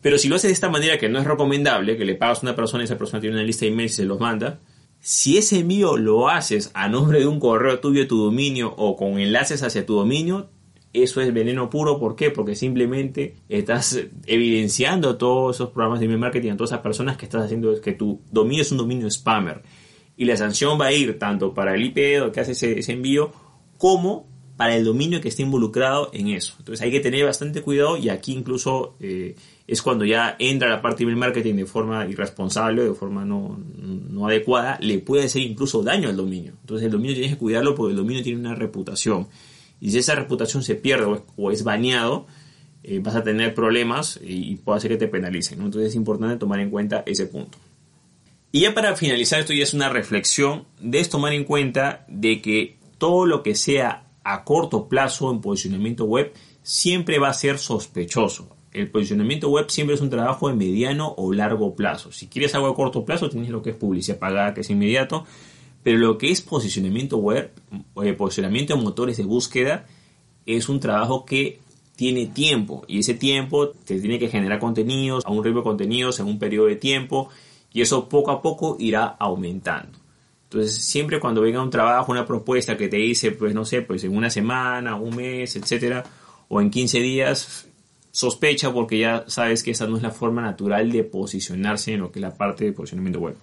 Pero 0.00 0.17
si 0.17 0.27
lo 0.27 0.37
haces 0.37 0.49
de 0.49 0.55
esta 0.55 0.71
manera, 0.71 0.97
que 0.97 1.11
no 1.11 1.19
es 1.19 1.27
recomendable, 1.27 1.99
que 1.99 2.07
le 2.07 2.15
pagas 2.15 2.39
a 2.39 2.47
una 2.47 2.57
persona 2.57 2.83
y 2.83 2.87
esa 2.87 2.97
persona 2.97 3.21
tiene 3.21 3.37
una 3.37 3.45
lista 3.45 3.67
de 3.67 3.73
emails 3.73 3.93
y 3.93 3.97
se 3.97 4.05
los 4.07 4.21
manda, 4.21 4.61
si 5.00 5.37
ese 5.37 5.59
envío 5.59 5.99
lo 5.99 6.31
haces 6.31 6.71
a 6.73 6.89
nombre 6.89 7.19
de 7.19 7.27
un 7.27 7.41
correo 7.41 7.79
tuyo, 7.81 8.09
tu 8.09 8.25
dominio 8.25 8.73
o 8.75 8.97
con 8.97 9.19
enlaces 9.19 9.62
hacia 9.62 9.85
tu 9.85 9.97
dominio, 9.97 10.49
eso 10.92 11.20
es 11.20 11.32
veneno 11.32 11.70
puro, 11.70 11.99
¿por 11.99 12.16
qué? 12.16 12.30
Porque 12.30 12.56
simplemente 12.56 13.37
estás 13.49 13.99
evidenciando 14.26 15.16
todos 15.16 15.56
esos 15.56 15.70
programas 15.70 16.00
de 16.00 16.06
email 16.06 16.18
marketing 16.20 16.50
a 16.50 16.56
todas 16.56 16.70
esas 16.70 16.82
personas 16.82 17.16
que 17.16 17.26
estás 17.26 17.44
haciendo 17.44 17.80
que 17.80 17.92
tu 17.92 18.20
dominio 18.30 18.62
es 18.62 18.73
un 18.73 18.78
dominio 18.78 19.09
spammer. 19.11 19.62
Y 20.16 20.25
la 20.25 20.37
sanción 20.37 20.80
va 20.80 20.87
a 20.87 20.92
ir 20.92 21.18
tanto 21.18 21.54
para 21.54 21.75
el 21.75 21.85
IP 21.85 22.32
que 22.32 22.40
hace 22.40 22.52
ese, 22.52 22.92
envío 22.92 23.32
como 23.78 24.28
para 24.56 24.76
el 24.76 24.85
dominio 24.85 25.20
que 25.20 25.28
esté 25.28 25.42
involucrado 25.42 26.11
en 26.12 26.28
eso. 26.28 26.54
Entonces 26.59 26.85
hay 26.85 26.90
que 26.90 27.00
tener 27.00 27.25
bastante 27.25 27.62
cuidado 27.62 27.97
y 27.97 28.11
aquí 28.11 28.35
incluso 28.35 28.97
eh, 29.00 29.37
es 29.66 29.80
cuando 29.80 30.04
ya 30.04 30.37
entra 30.38 30.68
la 30.68 30.82
parte 30.82 31.06
de 31.06 31.16
marketing 31.16 31.54
de 31.54 31.66
forma 31.66 32.06
irresponsable, 32.06 32.82
de 32.82 32.92
forma 32.92 33.25
no, 33.25 33.59
no, 33.78 34.26
adecuada, 34.26 34.76
le 34.82 34.99
puede 34.99 35.25
hacer 35.25 35.42
incluso 35.42 35.82
daño 35.82 36.09
al 36.09 36.16
dominio. 36.16 36.52
Entonces 36.61 36.85
el 36.87 36.92
dominio 36.92 37.14
tienes 37.14 37.32
que 37.32 37.38
cuidarlo 37.38 37.75
porque 37.75 37.92
el 37.92 37.97
dominio 37.97 38.23
tiene 38.23 38.40
una 38.40 38.54
reputación. 38.54 39.28
Y 39.81 39.91
si 39.91 39.99
esa 39.99 40.15
reputación 40.15 40.63
se 40.63 40.75
pierde 40.75 41.23
o 41.37 41.51
es, 41.51 41.65
baneado, 41.65 42.27
eh, 42.83 43.01
vas 43.01 43.17
a 43.17 43.25
tener 43.25 43.55
problemas 43.55 44.21
y, 44.23 44.57
puede 44.57 44.79
hacer 44.79 44.91
que 44.93 44.97
te 44.97 45.09
penalicen. 45.09 45.61
Entonces 45.61 45.91
es 45.91 45.95
importante 45.95 46.37
tomar 46.37 46.61
en 46.61 46.71
cuenta 46.71 47.03
ese 47.07 47.27
punto. 47.27 47.59
Y 48.53 48.61
ya 48.61 48.75
para 48.75 48.97
finalizar, 48.97 49.41
esto 49.41 49.53
ya 49.53 49.63
es 49.63 49.75
una 49.75 49.89
reflexión, 49.89 50.67
debes 50.81 51.09
tomar 51.09 51.33
en 51.33 51.45
cuenta 51.45 52.05
de 52.09 52.43
que 52.43 52.79
todo 52.99 53.27
lo 53.27 53.43
que 53.43 53.55
sea 53.55 54.05
a 54.25 54.45
corto 54.45 54.89
plazo 54.89 55.31
en 55.31 55.41
posicionamiento 55.41 56.05
web 56.05 56.33
siempre 56.63 57.19
va 57.19 57.29
a 57.29 57.35
ser 57.35 57.59
sospechoso 57.59 58.57
el 58.73 58.91
posicionamiento 58.91 59.49
web 59.49 59.69
siempre 59.69 59.95
es 59.95 60.01
un 60.01 60.11
trabajo 60.11 60.49
de 60.49 60.55
mediano 60.55 61.15
o 61.17 61.33
largo 61.33 61.75
plazo. 61.75 62.13
Si 62.13 62.29
quieres 62.29 62.55
algo 62.55 62.69
a 62.69 62.75
corto 62.75 63.05
plazo, 63.05 63.29
tienes 63.29 63.51
lo 63.51 63.63
que 63.63 63.71
es 63.71 63.77
publicidad 63.77 64.19
pagada, 64.19 64.55
que 64.55 64.61
es 64.61 64.71
inmediato. 64.71 65.25
Pero 65.83 65.99
lo 65.99 66.19
que 66.19 66.31
es 66.31 66.43
posicionamiento 66.43 67.17
web, 67.17 67.51
eh, 68.03 68.13
posicionamiento 68.13 68.75
en 68.75 68.83
motores 68.83 69.17
de 69.17 69.25
búsqueda, 69.25 69.87
es 70.47 70.69
un 70.69 70.81
trabajo 70.81 71.25
que 71.25 71.61
tiene 71.97 72.27
tiempo. 72.27 72.85
Y 72.87 73.01
ese 73.01 73.15
tiempo 73.15 73.71
te 73.71 74.01
tiene 74.01 74.19
que 74.19 74.29
generar 74.29 74.59
contenidos, 74.59 75.25
a 75.27 75.31
un 75.31 75.45
ritmo 75.45 75.61
de 75.61 75.65
contenidos 75.65 76.21
en 76.21 76.27
un 76.27 76.39
periodo 76.39 76.67
de 76.67 76.77
tiempo. 76.77 77.29
Y 77.73 77.83
eso 77.83 78.09
poco 78.09 78.31
a 78.31 78.43
poco 78.43 78.77
irá 78.79 79.05
aumentando. 79.05 79.99
Entonces, 80.45 80.85
siempre 80.85 81.21
cuando 81.21 81.43
venga 81.43 81.63
un 81.63 81.71
trabajo, 81.71 82.11
una 82.11 82.27
propuesta 82.27 82.77
que 82.77 82.89
te 82.89 82.97
dice, 82.97 83.31
pues 83.31 83.55
no 83.55 83.65
sé, 83.65 83.83
pues 83.83 84.03
en 84.03 84.17
una 84.17 84.31
semana, 84.31 84.97
un 84.97 85.15
mes, 85.15 85.55
etcétera, 85.55 86.03
o 86.49 86.61
en 86.61 86.71
15 86.71 86.99
días, 87.01 87.69
sospecha 88.11 88.73
porque 88.73 88.99
ya 88.99 89.25
sabes 89.29 89.63
que 89.63 89.71
esa 89.71 89.87
no 89.87 89.97
es 89.97 90.03
la 90.03 90.11
forma 90.11 90.43
natural 90.43 90.91
de 90.91 91.05
posicionarse 91.05 91.93
en 91.93 92.01
lo 92.01 92.11
que 92.11 92.19
es 92.19 92.23
la 92.23 92.35
parte 92.35 92.65
de 92.65 92.73
posicionamiento 92.73 93.21
web. 93.21 93.37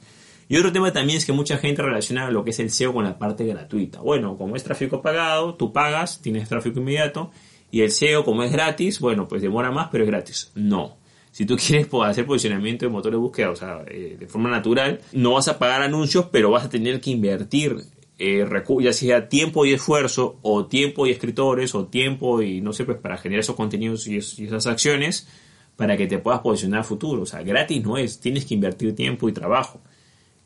Y 0.50 0.58
otro 0.58 0.72
tema 0.72 0.94
también 0.94 1.18
es 1.18 1.26
que 1.26 1.34
mucha 1.34 1.58
gente 1.58 1.82
relaciona 1.82 2.32
lo 2.32 2.44
que 2.44 2.52
es 2.52 2.60
el 2.60 2.70
SEO 2.70 2.94
con 2.94 3.04
la 3.04 3.18
parte 3.18 3.46
gratuita. 3.46 4.00
Bueno, 4.00 4.38
como 4.38 4.56
es 4.56 4.64
tráfico 4.64 5.02
pagado, 5.02 5.56
tú 5.56 5.74
pagas, 5.74 6.22
tienes 6.22 6.48
tráfico 6.48 6.80
inmediato, 6.80 7.32
y 7.70 7.82
el 7.82 7.92
SEO 7.92 8.24
como 8.24 8.44
es 8.44 8.52
gratis, 8.52 9.00
bueno, 9.00 9.28
pues 9.28 9.42
demora 9.42 9.72
más, 9.72 9.90
pero 9.92 10.04
es 10.04 10.10
gratis. 10.10 10.52
No. 10.56 10.98
Si 11.32 11.46
tú 11.46 11.58
quieres 11.68 11.88
hacer 12.06 12.26
posicionamiento 12.26 12.86
de 12.86 12.92
motor 12.92 13.12
de 13.12 13.18
búsqueda, 13.18 13.52
o 13.52 13.56
sea, 13.56 13.84
eh, 13.88 14.16
de 14.20 14.28
forma 14.28 14.50
natural, 14.50 15.02
no 15.12 15.34
vas 15.34 15.48
a 15.48 15.60
pagar 15.60 15.82
anuncios, 15.82 16.28
pero 16.32 16.50
vas 16.50 16.66
a 16.66 16.70
tener 16.70 17.02
que 17.02 17.12
invertir 17.12 17.84
eh, 18.20 18.46
ya 18.82 18.94
sea 18.94 19.30
tiempo 19.30 19.66
y 19.66 19.74
esfuerzo, 19.74 20.40
o 20.42 20.66
tiempo 20.66 21.06
y 21.06 21.12
escritores, 21.12 21.76
o 21.76 21.86
tiempo 21.86 22.42
y 22.42 22.62
no 22.62 22.74
sé, 22.74 22.86
pues 22.86 22.98
para 22.98 23.18
generar 23.18 23.42
esos 23.42 23.56
contenidos 23.56 24.08
y, 24.08 24.18
esas 24.18 24.66
acciones 24.68 25.28
para 25.76 25.96
que 25.96 26.08
te 26.08 26.18
puedas 26.18 26.40
posicionar 26.40 26.80
a 26.80 26.84
futuro. 26.84 27.22
O 27.22 27.26
sea, 27.26 27.44
gratis 27.44 27.84
no 27.84 27.98
es, 27.98 28.20
tienes 28.20 28.46
que 28.46 28.56
invertir 28.56 28.96
tiempo 28.96 29.30
y 29.30 29.34
trabajo. 29.34 29.82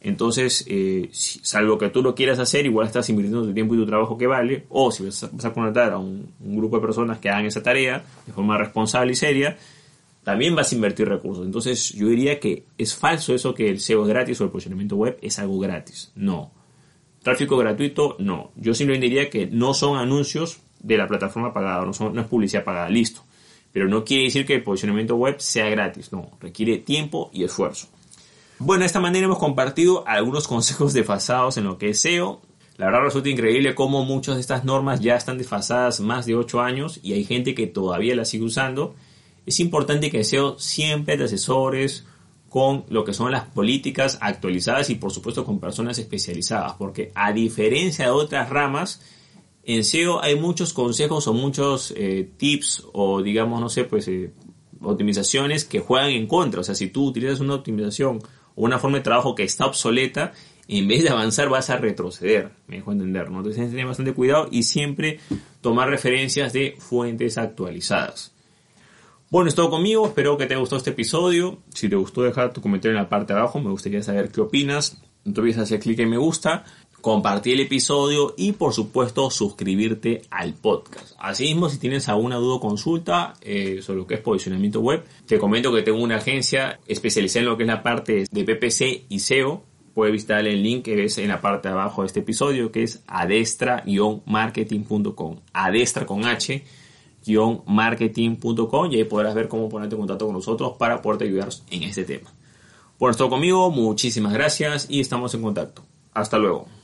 Entonces, 0.02 0.66
eh, 0.68 1.10
salvo 1.14 1.78
que 1.78 1.90
tú 1.90 2.02
lo 2.02 2.16
quieras 2.16 2.40
hacer, 2.40 2.66
igual 2.66 2.88
estás 2.88 3.08
invirtiendo 3.10 3.46
tu 3.46 3.54
tiempo 3.54 3.76
y 3.76 3.78
tu 3.78 3.86
trabajo 3.86 4.18
que 4.18 4.26
vale, 4.26 4.66
o 4.70 4.92
si 4.92 5.06
vas 5.06 5.24
a, 5.24 5.30
vas 5.32 5.46
a 5.46 5.54
contratar 5.54 5.94
a 5.94 6.00
un, 6.00 6.34
grupo 6.40 6.78
de 6.78 6.82
personas 6.82 7.20
que 7.20 7.30
hagan 7.30 7.46
esa 7.46 7.62
tarea 7.62 8.04
de 8.26 8.34
forma 8.34 8.58
responsable 8.58 9.12
y 9.12 9.16
seria, 9.16 9.58
también 10.24 10.56
vas 10.56 10.72
a 10.72 10.76
invertir 10.76 11.08
recursos. 11.08 11.46
Entonces, 11.46 11.90
yo 11.94 12.08
diría 12.08 12.40
que 12.40 12.66
es 12.78 12.96
falso 12.96 13.36
eso 13.36 13.54
que 13.54 13.70
el 13.70 13.80
SEO 13.80 14.04
es 14.04 14.10
gratis 14.10 14.42
o 14.42 14.44
el 14.44 14.50
posicionamiento 14.50 14.96
web 14.96 15.18
es 15.22 15.38
algo 15.38 15.60
gratis. 15.60 16.12
No 16.16 16.52
Tráfico 17.24 17.56
gratuito, 17.56 18.16
no. 18.18 18.52
Yo 18.56 18.74
simplemente 18.74 19.08
diría 19.08 19.30
que 19.30 19.46
no 19.46 19.76
son 19.76 19.98
anuncios 19.98 20.60
de 20.80 20.98
la 20.98 21.08
plataforma 21.08 21.54
pagada, 21.54 21.86
no, 21.86 21.94
son, 21.94 22.16
no 22.16 22.22
es 22.22 22.28
publicidad 22.28 22.64
pagada, 22.64 22.90
listo. 22.90 23.22
Pero 23.72 23.88
no 23.88 24.04
quiere 24.04 24.24
decir 24.24 24.46
que 24.46 24.56
el 24.56 24.64
posicionamiento 24.64 25.16
web 25.16 25.40
sea 25.40 25.70
gratis, 25.70 26.12
no, 26.12 26.32
requiere 26.42 26.80
tiempo 26.80 27.30
y 27.32 27.44
esfuerzo. 27.44 27.88
Bueno, 28.64 28.82
de 28.82 28.86
esta 28.86 29.00
manera 29.00 29.26
hemos 29.26 29.40
compartido 29.40 30.08
algunos 30.08 30.48
consejos 30.48 30.94
desfasados 30.94 31.58
en 31.58 31.64
lo 31.64 31.80
que 31.80 31.90
es 31.90 32.02
SEO. 32.02 32.42
La 32.78 32.86
verdad 32.86 33.02
resulta 33.02 33.30
increíble 33.30 33.74
cómo 33.74 34.06
muchas 34.06 34.36
de 34.36 34.42
estas 34.42 34.66
normas 34.66 35.00
ya 35.00 35.16
están 35.16 35.40
desfasadas 35.40 36.00
más 36.00 36.28
de 36.28 36.36
8 36.36 36.62
años 36.62 37.00
y 37.02 37.14
hay 37.14 37.24
gente 37.24 37.56
que 37.56 37.66
todavía 37.66 38.16
las 38.16 38.30
sigue 38.30 38.44
usando. 38.44 38.94
Es 39.48 39.60
importante 39.60 40.12
que 40.12 40.24
SEO 40.24 40.60
siempre 40.60 41.18
te 41.18 41.24
asesores 41.24 42.06
con 42.50 42.86
lo 42.90 43.04
que 43.04 43.14
son 43.14 43.32
las 43.32 43.46
políticas 43.46 44.20
actualizadas 44.22 44.92
y 44.92 44.96
por 44.96 45.12
supuesto 45.12 45.44
con 45.44 45.60
personas 45.60 45.98
especializadas, 45.98 46.74
porque 46.74 47.12
a 47.16 47.34
diferencia 47.34 48.06
de 48.06 48.12
otras 48.12 48.48
ramas, 48.52 49.02
en 49.64 49.84
SEO 49.84 50.22
hay 50.22 50.40
muchos 50.40 50.72
consejos 50.72 51.28
o 51.28 51.34
muchos 51.34 51.96
eh, 51.98 52.30
tips 52.38 52.84
o 52.94 53.24
digamos, 53.24 53.60
no 53.60 53.70
sé, 53.70 53.86
pues 53.86 54.08
eh, 54.08 54.34
optimizaciones 54.84 55.66
que 55.66 55.80
juegan 55.80 56.12
en 56.12 56.28
contra. 56.28 56.62
O 56.62 56.64
sea, 56.64 56.76
si 56.76 56.90
tú 56.90 57.08
utilizas 57.08 57.40
una 57.40 57.56
optimización 57.56 58.22
o 58.56 58.64
una 58.64 58.80
forma 58.80 58.98
de 58.98 59.04
trabajo 59.04 59.36
que 59.36 59.44
está 59.44 59.66
obsoleta, 59.66 60.34
en 60.68 60.88
vez 60.88 61.04
de 61.04 61.10
avanzar 61.10 61.50
vas 61.50 61.70
a 61.70 61.78
retroceder, 61.78 62.52
me 62.68 62.78
dejo 62.78 62.92
entender. 62.92 63.26
Entonces 63.28 63.56
tienes 63.56 63.72
que 63.72 63.76
tener 63.76 63.88
bastante 63.88 64.14
cuidado 64.14 64.48
y 64.52 64.64
siempre 64.64 65.20
tomar 65.60 65.90
referencias 65.90 66.54
de 66.54 66.76
fuentes 66.80 67.38
actualizadas. 67.38 68.32
Bueno, 69.30 69.48
es 69.48 69.56
todo 69.56 69.70
conmigo, 69.70 70.06
espero 70.08 70.38
que 70.38 70.46
te 70.46 70.54
haya 70.54 70.60
gustado 70.60 70.78
este 70.78 70.92
episodio. 70.92 71.60
Si 71.74 71.88
te 71.88 71.96
gustó, 71.96 72.24
deja 72.24 72.52
tu 72.52 72.62
comentario 72.62 72.98
en 72.98 73.04
la 73.04 73.10
parte 73.10 73.34
de 73.34 73.40
abajo, 73.40 73.60
me 73.60 73.70
gustaría 73.70 74.04
saber 74.04 74.30
qué 74.30 74.42
opinas. 74.42 75.02
No 75.24 75.34
te 75.34 75.42
olvides 75.42 75.58
hacer 75.58 75.80
clic 75.80 76.00
en 76.00 76.10
me 76.10 76.18
gusta, 76.18 76.66
compartir 77.02 77.56
el 77.56 77.62
episodio 77.62 78.36
y 78.38 78.52
por 78.54 78.74
supuesto 78.74 79.30
suscribirte 79.30 80.22
al 80.30 80.54
podcast. 80.54 81.14
Asimismo, 81.20 81.68
si 81.70 81.78
tienes 81.78 82.08
alguna 82.08 82.38
duda 82.38 82.56
o 82.56 82.60
consulta 82.60 83.34
eh, 83.42 83.82
sobre 83.82 84.00
lo 84.00 84.08
que 84.08 84.16
es 84.16 84.22
posicionamiento 84.22 84.80
web, 84.80 85.04
te 85.26 85.38
comento 85.40 85.74
que 85.74 85.82
tengo 85.82 86.02
una 86.02 86.16
agencia 86.18 86.80
especializada 86.88 87.42
en 87.42 87.48
lo 87.48 87.58
que 87.58 87.64
es 87.64 87.68
la 87.68 87.84
parte 87.84 88.26
de 88.32 88.44
PPC 88.44 89.08
y 89.10 89.20
SEO. 89.20 89.64
Puedes 89.94 90.14
visitar 90.14 90.48
el 90.48 90.64
link 90.64 90.86
que 90.86 90.96
ves 90.96 91.18
en 91.18 91.28
la 91.28 91.42
parte 91.42 91.68
de 91.68 91.74
abajo 91.74 92.04
de 92.04 92.08
este 92.08 92.22
episodio 92.22 92.72
que 92.72 92.84
es 92.84 93.04
adestra-marketing.com. 93.08 95.42
Adestra 95.54 96.06
con 96.06 96.26
H 96.26 96.64
marketing.com 97.66 98.92
y 98.92 98.96
ahí 98.96 99.04
podrás 99.04 99.36
ver 99.36 99.48
cómo 99.48 99.70
ponerte 99.70 99.96
en 99.96 100.02
contacto 100.02 100.26
con 100.26 100.36
nosotros 100.36 100.74
para 100.78 101.02
poderte 101.02 101.26
ayudar 101.26 101.50
en 101.70 101.84
este 101.84 102.04
tema. 102.04 102.32
Por 102.98 103.12
esto 103.12 103.30
conmigo, 103.30 103.72
muchísimas 103.72 104.34
gracias 104.34 104.88
y 104.90 105.00
estamos 105.00 105.34
en 105.34 105.42
contacto. 105.42 105.84
Hasta 106.14 106.38
luego. 106.38 106.81